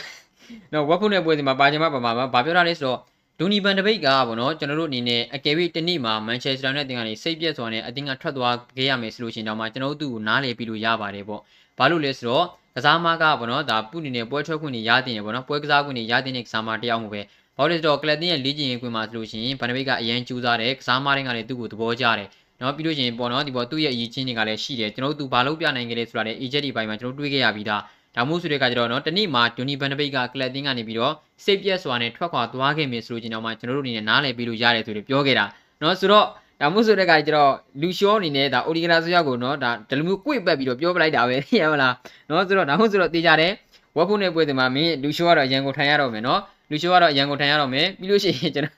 [0.73, 2.99] နော်ဝက်ဖုတ်နဲ့ပွဲစီမှာပါချင်မှပါမှာဘာပြောထားလဲဆိုတော့
[3.39, 11.41] ဒိုနီဘန်တပိတ်ကပေါ့နော်ကျွန်တော်တို့အနေနဲ့အကယ်၍တနေ့မှာမန်ချက်စတာနဲ့အသင်းကနေစိတ်ပြက်စွာနဲ့အသင်းကထွက်သွားခဲ့ရမယ်ဆိုလို့ရှိရင်တော့မှကျွန်တော်တို့သူ့ကိုနားလည်ပြီးလို့ရပါတယ်ပေါ့
[11.79, 17.21] ဘာလို့လဲဆိုတော့ကစားမကပေါ့နော်ဒါပုနေနဲ့ပွဲထွက်ခွင့်နေရတင်ရပေါ့နော်ပွဲကစားခွင့်နေရတင်တဲ့ကစားမတယောက်မှုပဲ
[17.57, 22.29] ဘာလို့လဲဆိုတော့ကလပ်တင်ရဲ့လေ့ကျင့်ရေးခွင့်မှာဆိုလို့ရှိရင်ဘန်တပိတ်ကအရန်ကျူးစားတယ်ကစားမတွေကလည်းသူ့ကိုသဘောကျတယ်
[22.61, 27.83] နော်ပြီးလို့ရှိရင်ပေါ့နော်ဒီပေါ်သူ့ရဲ့အရေးချင်းတွေကလည်းရှိတယ်ကျွန်တော်တို့သူဘာလို့ပြနိုင်ကြလဲဆိုတာလည်း agent ဒီဘိုင်းမှာကျွန်တော်တွေးခဲ့ရပြီးသား
[28.17, 35.45] ဒါမှမဟုတ်ဆိုတဲ့အခါကျတော့နော်တနေ့မှာဒိုနီဘန်ဒဘိတ်ကကလပ်တင်းကနေပြီးတော့စိတ်ပြက်စွာနဲ့ထွက်ခွာသွားခဲ့မယ်ဆိုလို့ကျွန်တော်မှကျွန်တော်တို့အနေနဲ့နားလည်ပြီးလို့ရတယ်ဆိုပြီးပြောခဲ့တာ
[35.83, 36.27] နော်ဆိုတော့
[36.61, 41.95] ဒါမှမဟုတ်ဆိုတဲ့အခါကျတော့လူရှောအနေနဲ့ဒါအိုဒီဂရာဆိုရကိုနော်ဒါဒလမျိုးကိုွေ့ပက်ပြီးတော့ပြောပလိုက်တာပဲသိရမလား
[42.29, 43.53] နော်ဆိုတော့ဒါမှမဟုတ်ဆိုတော့တေးကြတယ်
[43.97, 48.77] ဝက်ဖို့နဲ့ပွဲစဉ်မှာမင်းလူရှောကတော့ရန်ကုန်ထိုင်ရတော့မယ်နော်လူရှောကတော့ရန်ကုန်ထိုင်ရတော့မယ်ပြီးလို့ရှိရင်ကျွန်တော်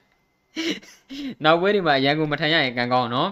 [1.44, 3.28] နောက်ပွဲတွေမှာရန်ကုန်မထိုင်ရရင်ကံကောင်းနော်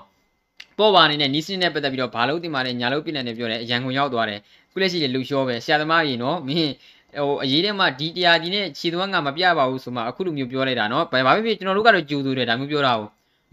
[0.80, 4.40] ပေါ်ပါအနေနဲ့နီးစင်းနဲ့ပတ်သက်ပြီးတော့ဘာလို့တင်ပါလဲညာလို့ပြလက်နဲ့ပြောတယ်အရန်ကုန်ရောက်သွားတယ်
[4.72, 6.72] ခုလက်ရှိလေလူလျှောပဲဆရာသမားကြီးနော်မင်း
[7.18, 13.10] ဟိုအရေးထဲမှာဒီတရားဒီနဲ့ခြေသွမ်းကမပြပါဘူးဆိုမှအခုလိုမျိုးပြောလိုက်တာနော်ဘာဖြစ်ဖြစ်ကျွန်တော်တို့ကတော့ကြိုးသူတယ်ဒါမျိုးပြောတာဟုတ်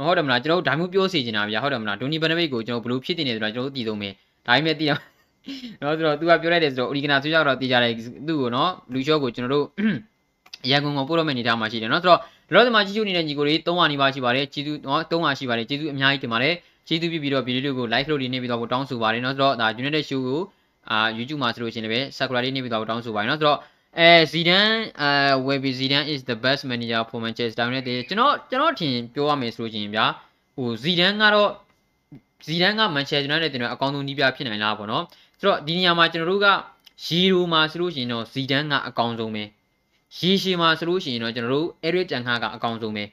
[0.08, 4.14] ဟုတ်တယ်မလားကျွန်တော်တို့ဒါမျိုးပြောစီချင်တာဗျာဟုတ်တယ်မလားဒိုနီဘန်နဘိတ်ကိုကျွန်တော်ဘလို့ဖြစ်တင်နေဆိုတာကျွန်တော်တို့တည်သုံးမယ်
[4.48, 5.02] ဒါပေမဲ့တည်အောင်
[5.82, 7.92] နော်ဆိုတော့ तू ကပြောလိုက်တယ်ဆိုတော့ original ဆွေးရောက်တော့တည်ကြတယ်
[8.28, 9.66] သူ့ကိုနော်လူလျှောကိုကျွန်တော်တို့
[10.72, 12.20] ရန်ကုန်ကိုပို့တော့မယ့်အနေထားမှာရှိတယ်နော်ဆိုတော့
[12.54, 16.54] လောလောဆယ်မှာကြီးကျူနေတဲ့ညီကိုလေး300နီးပါးရှိပါတယ်ကျေးဇူးနော်300ရှိပါတယ်ကျေးဇူးအများကြီးတင်ပါတယ်
[16.88, 20.42] ကျေးဇူးပြုပြီးတော့ဗီဒီယိုကို like လုပ်လေးနေပြီးတော့တောင်းဆိုပါတယ်နော်ဆိုတော့ဒါ United Show ကို
[20.92, 23.60] အာ YouTube မှာဆိုလို့ရှိရင်လည်း Sakura လေးနေပြီးတော့တောင်းဆိုပါတယ်နော်ဆိုတော့
[24.00, 24.68] အဲဇီဒန်
[25.02, 25.12] အဲ
[25.48, 30.06] Webby Zidane is the best manager for Manchester United ကျွန်တော်ကျွန်တော်ထင်ပြောရမယ်ဆိုလို့ရှိရင်ဗျာ
[30.56, 31.52] ဟိုဇီဒန်ကတော့
[32.46, 35.04] ဇီဒန်က Manchester United တင်တော့အကောင်းဆုံးနီးပြဖြစ်နိုင်လားပေါ့နော်
[35.40, 36.48] ဆိုတော့ဒီနေရာမှာကျွန်တော်တို့က
[37.06, 39.44] ရီရိုမှာဆိုလို့ရှိရင်တော့ဇီဒန်ကအကောင်းဆုံးပဲ
[40.18, 43.04] ရီရှီမှာဆိုလို့ရှိရင်တော့ကျွန်တော်တို့ Eric Ten Hag ကအကောင်းဆုံးပဲ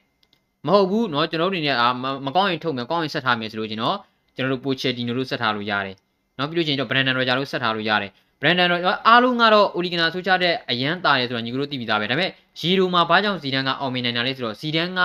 [0.67, 1.87] မဟုတ်ဘူးเนาะကျွန်တော်တို့အနေနဲ့အာ
[2.25, 3.97] မကောင်းရင်ထုတ်မယ်ကောင်းရင်ဆက်ထားမယ်ဆိုလို့ကျွန်တော်
[4.35, 5.95] ကျွန်တော်တို့ပိုချယ်တီနိုတို့ဆက်ထားလို့ရတယ်
[6.35, 8.11] เนาะပြီးလို့ချင်းတော့ Brandon Rodgers တို့ဆက်ထားလို့ရတယ်
[8.41, 15.01] Brandon Rodgers အားလုံးကတော့ Ole Gunnar Solskjaer တဲ့အရန်တာတယ်ဆိုတော့ညီကတို့သိပြီးသားပဲဒါပေမဲ့ရီရိုမှာဘာကြောင့်ဇီဒန်ကအောင်မြင်နိုင်တာလဲဆိုတော့ဇီဒန်က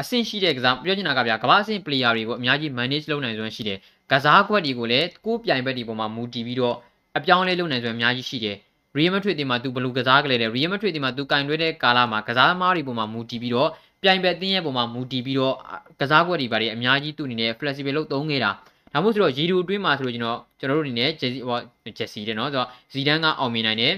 [0.00, 3.78] အဆင့်ရှိတဲ့ကစားပြောချင်တာကဗျာကမ္ဘာအဆင့် player တွေကိုအများကြီး manage လုပ်နိုင်စွမ်းရှိတယ်
[4.12, 6.76] ကစားကွက်တွေကိုလည်းကိုယ်ပြိုင်ဘက်ဒီပေါ်မှာမူတည်ပြီးတော့
[7.18, 8.56] အပြောင်းလဲလုပ်နိုင်စွမ်းအများကြီးရှိတယ်
[8.96, 13.70] Real Madrid ဒီမှာ तू ဘလူကစားကြလေတယ် Real Madrid ဒီမှာ तू ကင်တွဲတဲ့ကာလမှာကစားသမားတွေပေါ်မှာမူတည်ပြီးတော့
[14.03, 15.55] ပြိုင်ဘက်တင်းရဲ့ပုံမှာမူတည်ပြီးတော့
[15.99, 18.51] ကစားကွက်တွေပါတယ်အများကြီးသူ့အနေနဲ့ flexible လုပ်သုံးခဲ့တာ
[18.93, 21.59] ဒါမှမဟုတ်ဆိုတော့ရီဒူအတွင်းမှာဆိုလို့ကျွန်တော်ကျွန်တော်တို့အနေနဲ့ဂျက်စီဟော
[21.97, 23.93] ဂျက်စီတဲ့နော်ဆိုတော့ဇီဒန်ကအောင်မြင်နိုင်တယ်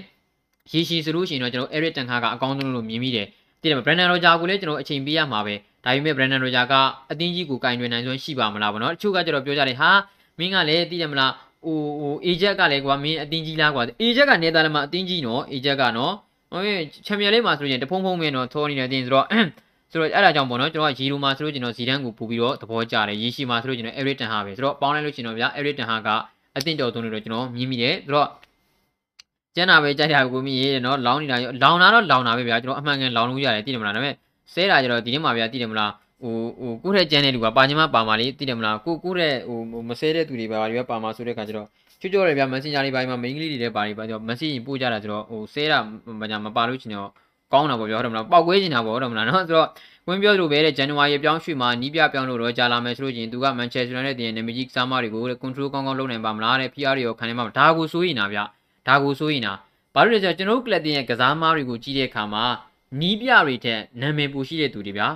[0.72, 3.28] ရီရှီဆိုလို့ရှိရင်တော့ကျွန်တော် Eric Ten Hag ကအကောင်းဆုံးလို့မြင်မိတယ်
[3.62, 6.74] တည်တယ် Brandon Rodgers ကိုလည်းကျွန်တော်အချိန်ပေးရမှာပဲဒါပေမဲ့ Brandon Rodgers က
[7.12, 9.90] အတင်းကြီးကိုကင်တွင်နိုင်စွမ်းရှိပါမလားဗောနော်တချို့ကကျတော့ပြောကြတယ်ဟာ
[10.40, 11.32] မင်းကလည်းတည်တယ်မလား
[11.66, 16.14] ဟိုဟိုအေဂျက်ကလည်းကွာမင်းအတင်းကြီးလားကွာအေဂျက်ကနေတာလည်းမအတင်းကြီးနော်အေဂျက်ကနော်
[16.52, 16.62] ဟို
[17.06, 19.26] ချန်ပီယံလိမှာဆိုရင်တဖုံဖုံမင်းတော့ထောနေတယ်တင်းဆိုတော့
[19.96, 26.10] ဆိုတော့အဲ့ဒါကြောင့်ပေါ့နော်ကျွန်တော်ကရီလိုမှာဆိုလို့ကျွန်တော်ဇီဒန်ကိုပို့ပြီးတော့သဘောကျတယ်ရီရှိမှာဆိုလို့ကျွန်တော် Eric Ten Hag ပဲဆိုတော့ပေါင်းလိုက်လို့ကျွန်တော်ဗျာ Eric Ten Hag က
[26.56, 28.30] အသင့်တော်သုံးလို့ကျွန်တော်မြင်မိတယ်ဆိုတော့
[29.56, 34.16] ကျန်တာပဲကြိုက်တာကိုမြင်ရနော်လောင်းနေတာလောင်းတာတော့လောင်းတာပဲဗျာကျွန်တော်အမှန်ကန်လောင်းလို့ရတယ်သိတယ်မလားဒါပေမဲ့
[34.54, 41.68] ဆဲတာကျတော့ဒီနေ့မှာဗျာသိတယ်မလားဟိုဟိုကိုယ့်ထက်ကျန်တဲ့လူကပါချင်မှပါမှာလေသိတယ်မလားကိုကိုယ့်ရဲ့ဟိုမဆဲတဲ့သူတွေပါပါပါမှာဆိုတဲ့ခါကျတော့
[42.02, 45.80] ချွတ်ချော်တယ်ဗျာ Messenger တွေပါမှာ main ကလေးတွေလည်းပါနေပါတော့ message ပို့ကြတာဆိုတော့ဟိုဆဲတာ
[46.22, 47.10] မညာမပါလို့ချင်တော့
[47.54, 49.68] ကောင်းတာပေါ့ဗျာဟုတ်တယ်မလားပောက်ကွဲချင်တာပေါ့ဟုတ်တယ်မလားနော်ဆိုတော့
[50.08, 58.40] ဝင်ပြောသလိုပဲတဲ့ဇန်နဝါရီပြောင်းရွှေ့မှာနီးပြပြောင်းလို့တော့ကြာလာမယ်ဆိုလို့ချင်းသူကမန်ချက်စတာနဲ့တင်နေမကြီးကစားမတွေကိုတဲ့ control ကောင်းကောင်းလုပ်နိုင်ပါမလားတဲ့ PR တွေရောခံနိုင်ပါမလားဒါကိုစိုးရင်နာဗျ
[58.88, 59.54] ဒါကိုစိုးရင်နာ
[59.94, 62.46] ဘာလို့လဲဆိုတော့ကျွန်တော်တို့ကလပ်တင်ရဲ့ကစားမတွေကိုကြည့်တဲ့အခါမှာ
[63.02, 65.08] နီးပြတွေထက်နာမည်ပူရှိတဲ့သူတွေဗျာ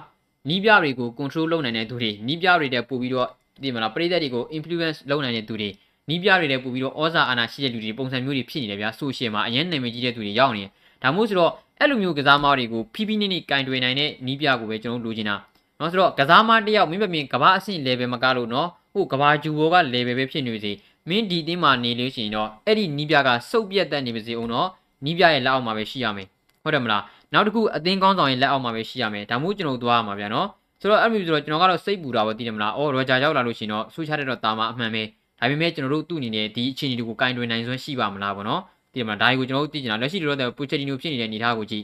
[0.50, 3.28] နီးပြတွေကို control လုပ်နိုင်တဲ့သူတွေနီးပြတွေတဲ့ပို့ပြီးတော့
[3.62, 5.70] ဒီမလားပရိသတ်တွေကို influence လုပ်နိုင်တဲ့သူတွေ
[6.10, 10.72] နီးပြတွေတဲ့ပို့ပြီးတော့ဩဇာအာဏာရှိတဲ့လူတွေပုံစံမျိုးတွေဖြစ်နေတယ်ဗျာဆိုရှယ်မှာအရင်နာမည်ကြီးတဲ့သူတွေရောက်နေတယ်
[11.04, 15.37] ဒါမှမဟုတ်ဆိုတော့ အဲ့လိုမျိုးကစားမတွေကိုဖိဖိနိနိကင်တွယ်နိုင်တဲ့နီးပြကိုပဲကျွန်တော်လိုချင်တာ
[15.79, 20.73] เนาะဆိုတော့ကစားမတယောက်မင်းမမြင်ကဘာအဆင့် level မကလို့เนาะဟိုကဘာဂျူဘောက level ပဲဖြစ်နေစေ
[21.09, 24.67] မင်းဒီတင်းမှာနေလို့ရှိရင်တော့အဲ့ဒီနီးပြကစုပ်ပြတ်တတ်နေပါစေအောင်เนาะ
[25.05, 26.29] နီးပြရဲ့လက်အောက်မှာပဲရှိရမယ်
[26.63, 27.03] ဟုတ်တယ်မလား
[27.33, 30.47] နောက်တစ်ခုအသင်းကောင်းဆောင်ရဲ့လက်အောက်မှာပဲရှိရမယ်ဒါမှမဟုတ်ကျွန်တော်သွားရမှာဗျာเนาะ
[30.81, 35.03] ဆိုတော့အဲ့လိုဆိုတော့ကျွန်တော်ကတော့စိတ်ပူတာပဲသိတယ်မလားအော်ရောဂျာရောက်လာလို့ရှိရင်တော့ဆူချတဲ့တော့တာမအမှန်ပဲ
[35.39, 38.63] ဒါပေမဲ့ကျွန်တော်တို့သူ့အနေနဲ့ဒီအခြေအနေတွေကိုကင်တွယ်နိုင်စွမ်းရှိပါမလားဗောနော်
[38.94, 41.84] ဒီမှာဒါကိုကျွန်တော်တို့သိကြတာလက်ရှိလိုတော့ပူချက်တီနိုဖြစ်နေတဲ့အနေအထားကိုကြည့်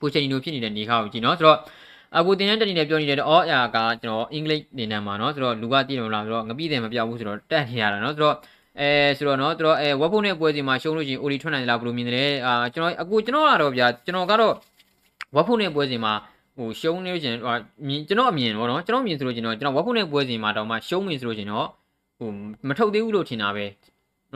[0.00, 1.58] ပူချက်တီနိုဖြစ်နေတဲ့အနေအထားကိုကြည့်နော်ဆိုတော့
[2.16, 8.36] အခုတင်တဲ့တက်နေတဲ့ပြောနေတယ်အော်အာကကျွန်တော်အင်္ဂလိပ်နေနေမှာနော်ဆိုတော့လူကသိတယ်မလားဆိုတော့ငပိတယ်မပြောက်ဘူးဆိုတော့တက်နေရတာနော်ဆိုတော့
[8.80, 14.54] အဲဆိုတော့နော်ဆိုတော့အဲဝက်ဖုန်းနဲ့ပွဲစီမှာရှုံးလို့ချင်းအိုလီထွက်နိုင်လားဘယ်လိုမြင်တယ်လဲအာကျွန်တော်အခုကျွန်တော်ကတော့ဗျာကျွန်တော်ကတော့
[15.34, 16.12] ဝက်ဖုန်းနဲ့ပွဲစီမှာ
[16.56, 17.54] ဟိုရှုံးနေချင်းဟာ
[17.88, 21.66] မြင်ကျွန်တော်အမြင်ပေါ့နော်ကျွန်တော်မြင်ဆိုလို့ကျွန်တော်ကျွန်တော်ဝက်ဖုန်းနဲ့ပွဲစီမှာတောင်မှရှုံးမြင်ဆိုလို့ကျွန်တော်
[22.18, 22.30] ဟို
[22.68, 23.64] မထုတ်သေးဘူးလို့ထင်တာပဲ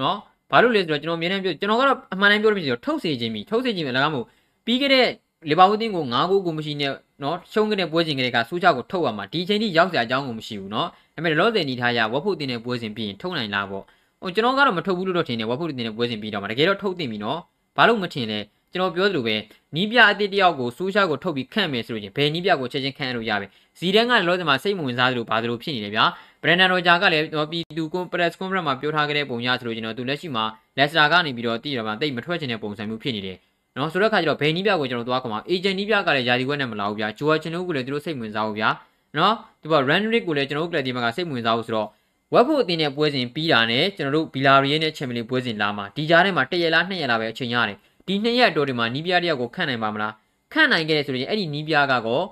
[0.00, 0.16] နော်
[0.54, 4.26] ဘာလို့လဲဆိုတော့ကျွန်တော်အမြင်နဲ့ပြောကျွန်တော်ကတော့အမှန်တမ်းပြောလို့မရှိတော့ထုတ်စေခြင်းပြီထုတ်စေခြင်းပဲလည်းကောင်းမို့
[4.66, 5.06] ပြီးခဲ့တဲ့
[5.50, 13.84] လီဗာပူးတင်းကို9ဂိုးကိုမရှိနဲ့နော်ရှုံးခဲ့တဲ့ပွဲစဉ်ကလေးကစူးချကိုထုတ်ရမှာဒီချိန်ထိရောက်စရာအကြောင်းကိုမရှိဘူးနော်ဒါပေမဲ့လောဆယ်နေထားရဝက်ဖို့တင်တဲ့ပွဲစဉ်ပြီးရင်ထုတ်နိုင်လားပေါ့
[14.22, 17.38] ဟိုကျွန်တော်ကတော့မထုတ်ဘူးလို့တော့ထင်တယ်ဝက်ဖို့တင်တဲ့ပွဲစဉ်ပြီးတော့မှတကယ်တော့ထုတ်တင်ပြီနော်
[17.76, 18.38] ဘာလို့မထင်လဲ
[18.72, 19.36] ကျွန်တော်ပြောသလိုပဲ
[19.76, 23.46] နီးပြအတိတယောက်ကိုဆိုးရှားကိုထုတ်ပြီးခန့်မယ်ဆိုရင်ဘယ်နီးပြကိုချက်ချင်းခန့်လို့ရပဲ
[23.78, 26.04] ဇီဒန်ကလောဆယ်မှာစိတ်မဝင်စားသလိုဘာသလိုဖြစ်နေတယ်ဗျာ
[26.44, 30.44] ဘရန်ဒန်ရိုဂျာကလည်းပြည်သူကွန်ပရက်စ်ကွန်ဖရင့်မှာပြောထားခဲ့တဲ့ပုံရဆိုလို့ကျွန်တော်သူလက်ရှိမှာ
[30.78, 33.36] လက်စတာကနေပြီးတော့တည်ရမှာတိတ်မထွက်ချင်တဲ့ပုံစံမျိုးဖြစ်နေတယ်
[33.76, 38.68] နော်ဆိုတော့ခါကျတော့ဘယ်နီးပြကိုကျွန်တော်သွားခေါ်မှာအေဂျင့်နီးပြကလည်းယာဒီဝက်နဲ့မလာဘူးဗျာဂျိုအာချင်တို့ကလည်းသူတို့စိတ်ဝင်စားဘူးဗျာ
[39.16, 41.88] နော်ဒီပေါ် run rate ကိုလည်းကျွန်တော်တို့ကလပ်ဒီမှာကစိတ်ဝင်စားဘူးဆိုတော့
[42.32, 50.12] ဝက်ဖို့အတင်းနဲ့ပွဲစဉ်ပြီးတာနဲ့ကျွန်တော်တို့ဘီလာရီရဲ့နဲ့ချန်ပီယံပွဲစဉ်လာမှာဒီကြားထဲမှာတစ်ရက်လားနှစ်ရက်လားပဲအချိန်ရတယ်ဒီနှစ်ရက်တိုးဒီမှာနီးပြားတယောက်ကိုခန့်နိုင်ပါမလား
[50.52, 52.24] ခန့်နိုင်ခဲ့တယ်ဆိုရင်အဲ့ဒီနီးပြားကတော့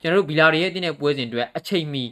[0.00, 2.04] ကျွန်တော်တို့ဘီလာရီရဲ့အတင်းနဲ့ပွဲစဉ်တွေအချိန်မီ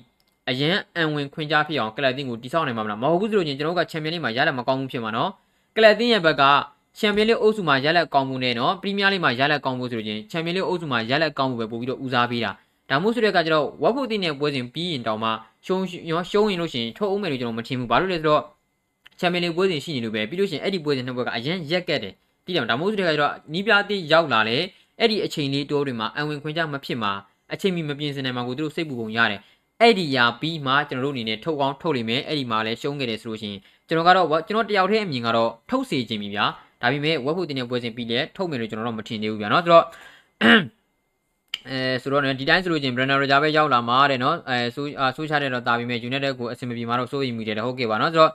[0.51, 5.31] အရန်အန်ဝင်ခွင့်ကြားဖြစ်အောင်ကလပ်တင်ကိုတိစောက်နိုင်ပါမလားမဟုတ်ဘူးဆိုလို့ချင်းကျွန်တော်တို့ကချန်ပီယံလိမှာရလက်မကောင်းဘူးဖြစ်မှာနော်
[5.77, 6.43] ကလပ်တင်ရဲ့ဘက်က
[6.99, 12.51] ချန်ပီယံလိအုပ်စုမှာရလက်ကောင်းမှုနဲ့နော်ပရီးမီးယားလိမှာရလက်ကောင်းမှုဆိုလို့ချင်းချန်ပီယံလိအုပ်စုမှာရလက်ကောင်းမှုပဲပို့ပြီးတော့ဦးစားပေးတာ
[12.91, 15.31] ဒါမှမဟုတ်ဆိုတဲ့ကကျတော့ဝက်ဖို့တင်တဲ့ပွဲစဉ်ပြီးရင်တောင်မှ
[15.67, 18.43] ရှုံးရောရှုံးရင်လို့ရှိရင်ထုတ်အောင်မယ်လို့ကျွန်တော်မထင်ဘူးဘာလို့လဲဆိုတော့
[19.19, 24.59] ချန်ပီယံလိပွဲစဉ်ရှိနေလို့ပဲပြီးလို့ရှိရင်အဲ့ဒီပွဲစဉ်နှစ်ပွဲကအရန်ရက်ကက်တယ်ပြီးတယ်ဒါမှမဟုတ်ဆိုတဲ့ကကျတော့နီးပြအသည့်ရောက်လာလေ
[24.99, 27.13] အဲ့ဒီအချိန်လေးတိုးတွေမှာအံဝင်ခွင့်ကြမဖြစ်မှာ
[27.53, 29.41] အချိန်မီမပြင်းစင်နိုင်မှာကိုသူတို့စိတ်ပူပုံရတယ်
[29.82, 36.46] အဲ့ဒီရာပြီးမှကျွန်တော်တို့အနေနဲ့ထုတ်အောင်ထုတ်လိမ့်မယ်အဲ့ဒီမှာလည်းရှုံးခဲ့တယ်ဆိုလို့ရှိရင်ကျွန်တော်ကတော့ကျွန်တော်တယောက်တည်းအမြင်ကတော့ထုတ်စေခြင်းပြီဗျာ
[36.82, 39.86] ဒါပေမဲ့ဝက်ဖို့တင်တဲ့ပွဲစဉ်ပြီးလဲထုတ်မယ်လို့ကျွန်တော်တော့မထင်သေးဘူးဗျာเนาะဆိုတော့
[41.70, 48.32] အဲဆိုတော့ဒီတိုင်းဆိုလို့ချင်း Brenner Roger ပဲရောက်လာမှာတဲ့เนาะအဲဆိုဆိုချတဲ့တော့တာပြီးမဲ့ United ကိုအဆင်မပြေမှာတော့စိုးရိမ်မိတယ်ဟုတ်ကဲ့ပါเนาะဆိုတော့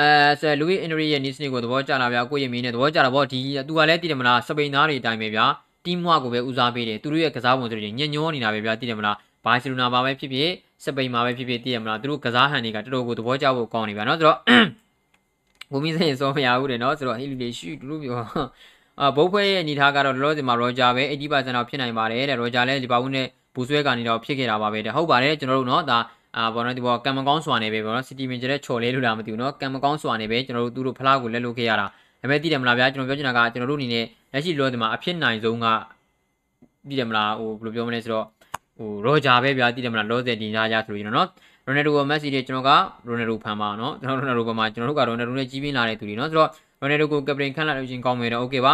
[0.00, 0.08] အဲ
[0.40, 5.44] ဆယ်လူဝီအင်ဒရီရဲ့နီးစနစ်ကိုသဘောကျလာဗျာကိုရမင်းနဲ့သဘောကျတာပေါ့ဒီသူကလည်းတည်တယ်မလားစပိန်သားတွေအတိုင်းပဲဗျာ
[5.84, 10.49] တီးမွားကိုပဲဦးစားပေးတယ်သူတို့ရဲ့ကစားပုံဆိုရင်ညညောနေတာပဲဗျာတည်တယ်မလား ဘာစီလိုနာမှာပဲဖြစ်ဖြစ်
[10.83, 14.39] စပိန်မှာပဲဖြစ်ဖြစ်သိရမလားသူတို့ကစားဟန်တွေကတော်တော်ကိုသဘောကျဖို့ကောင်းနေပြန်နော်ဆိုတော့
[15.71, 18.17] ဘူမီစင်စောမရဘူးတယ်နော်ဆိုတော့ဟီလီလေးရှူသူတို့ပြော
[18.99, 25.99] အာဘုတ်ဖွဲရဲ့အနေထားကတော့လောလောဆယ်မှာရောဂျာပဲ80%တော့ဖြစ်နိုင်ပါတယ်တဲ့ရောဂျာလည်းလီဗာပူးနဲ့ဘူဆွဲကနေတော့ဖြစ်ခဲ့တာပါပဲတဲ့ဟုတ်ပါတယ်ကျွန်တော်တို့နော်ဒါ
[26.37, 31.87] အာဘောနော်ဒီဘောကံမကောင်းစွာနေပဲဘောနော်စီတီမင်ဂျာတဲ့ချော်လေးလို့လားမသိဘူးနော်ကံမကောင်းစွာနေပဲကျွန်တော်တို့သူတို့ဖလားကိုလက်လို့ခဲ့ရတာဒါ
[32.21, 35.67] ပေမဲ့သိတယ်မလားဗျာကျွန်တော်ပြောချင်တာကကျွန်တော်တို့အနေနဲ့လက်ရှိလောဆယ်မှာအဖြစ်နိုင်ဆုံးက
[36.87, 38.25] သိတယ်မလားဟိုဘယ်လိုပြောမလဲဆိုတော့
[38.78, 41.28] ဟိုရောဂျာပဲဗျာသိတယ်မလားလောဆယ်တင်ကြကြဆိုလို့ကျွန်တော်เนาะ
[41.66, 42.70] ရိုနယ်ဒိုကိုမက်ဆီတွေကျွန်တော်က
[43.06, 46.50] ရိုနယ်ဒိုဖန်ပါเนาะကျွန်တော်ရိုနယ်ဒိုဘက်မှာကျွန်တော်တို့ကရိုနယ်ဒိုနဲ့ကြီးပြင်းလာတဲ့သူတွေเนาะဆိုတော့
[46.80, 48.72] ရိုနယ်ဒိုကိုကပတိန်ခန့်လာလို့ချင်းကောင်းမယ်တော့โอเคပါ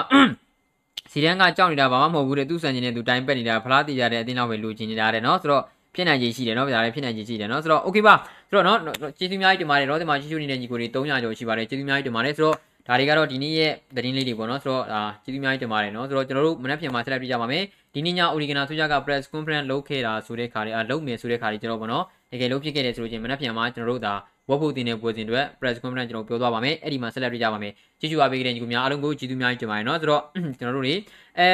[1.12, 5.62] စီရန်ကကြောက်နေတာဘာမှမဟုတ်ဘူးတဲ့သူ့ဆန်ကျင်တဲ့သူတိုင်းပက်နေတာဖလားတီရတဲ့အတင်းတော့ပဲလူချင်းနေတာတဲ့เนาะဆိုတော့
[5.94, 8.14] ဖြစ်နိုင်ခြေရှိတယ်เนาะဗျာလည်းဖြစ်နိုင်ခြေရှိတယ်เนาะဆိုတော့ okay ပါ
[8.48, 8.76] ဆိုတော့เนาะ
[9.18, 12.56] ကျေးဇူးအများကြီးတင်ပါတယ်เนาะဒီမှာရှိရှိနေတဲ့ညီကိုတွေ300ကျော်ရှိပါတယ်ကျေးဇူးအများကြီးတင်ပါတယ်ဆိုတော့
[12.89, 17.63] ဒါတွေကတော့ဒီနေ့ရဲ့သတင်းလေးတွေပေါ့နော်ဆိုတော့ဒါကျေးဇူးအများကြီးတင်ပါတယ်နော်ဆိုတော့ကျွန်တော်တို့မနက်ဖြန်မှာဆက်လက်ပြကြပါမယ်
[17.95, 24.13] ဒီနေ့ည Origina ဆိုကြက press conference လုပ်ခဲ့တာဆိုတဲ့ခါတွေအလုပ်မယ်ဆိုတဲ့ခါတွေကျွန်တော်ပေါ့နော်တကယ်လို့ဖြစ်ခဲ့တယ်ဆိုလို့ချင်းမနက်ဖြန်မှာကျွန်တော်တို့ဒါ
[24.49, 30.23] ဝက်ဖို့တင်တဲ့ပွဲစဉ်တွေ press conference ကျွန်တော်ပြောသွားပါမယ်အဲ့ဒီမှာဆက်လက်ပြကြပါမယ်ကျေးဇူးအားပေးကြတဲ့ညီကိုများအားလုံးကိုကျေးဇူးအများကြီးတင်ပါတယ်နော်ဆိုတော့
[30.59, 30.95] ကျွန်တော်တို့တွေ
[31.39, 31.49] အဲ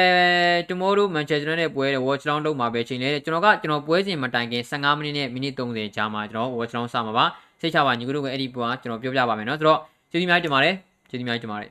[0.70, 7.24] tomorrow Manchester United ပွဲတဲ့ watch down လုပ်မှာပဲချိန်လေကျွန်တော်ကကျွန်တော်ပွဲစဉ်မတိုင်ခင်15မိနစ်နဲ့မိနစ်30ကြာမှာကျွန်တော် watch down စမှာပါ
[7.60, 10.74] စိတ်ချပါညီကိုတို့ကအဲ့ဒီပွဲကျွန်တော်ပြောပြပါမယ်နော်ဆိုတော့ကျေးဇူးအများကြီးတင်ပါတယ်
[11.18, 11.70] ကျေးဇူးအများကြီးတင်ပါတယ်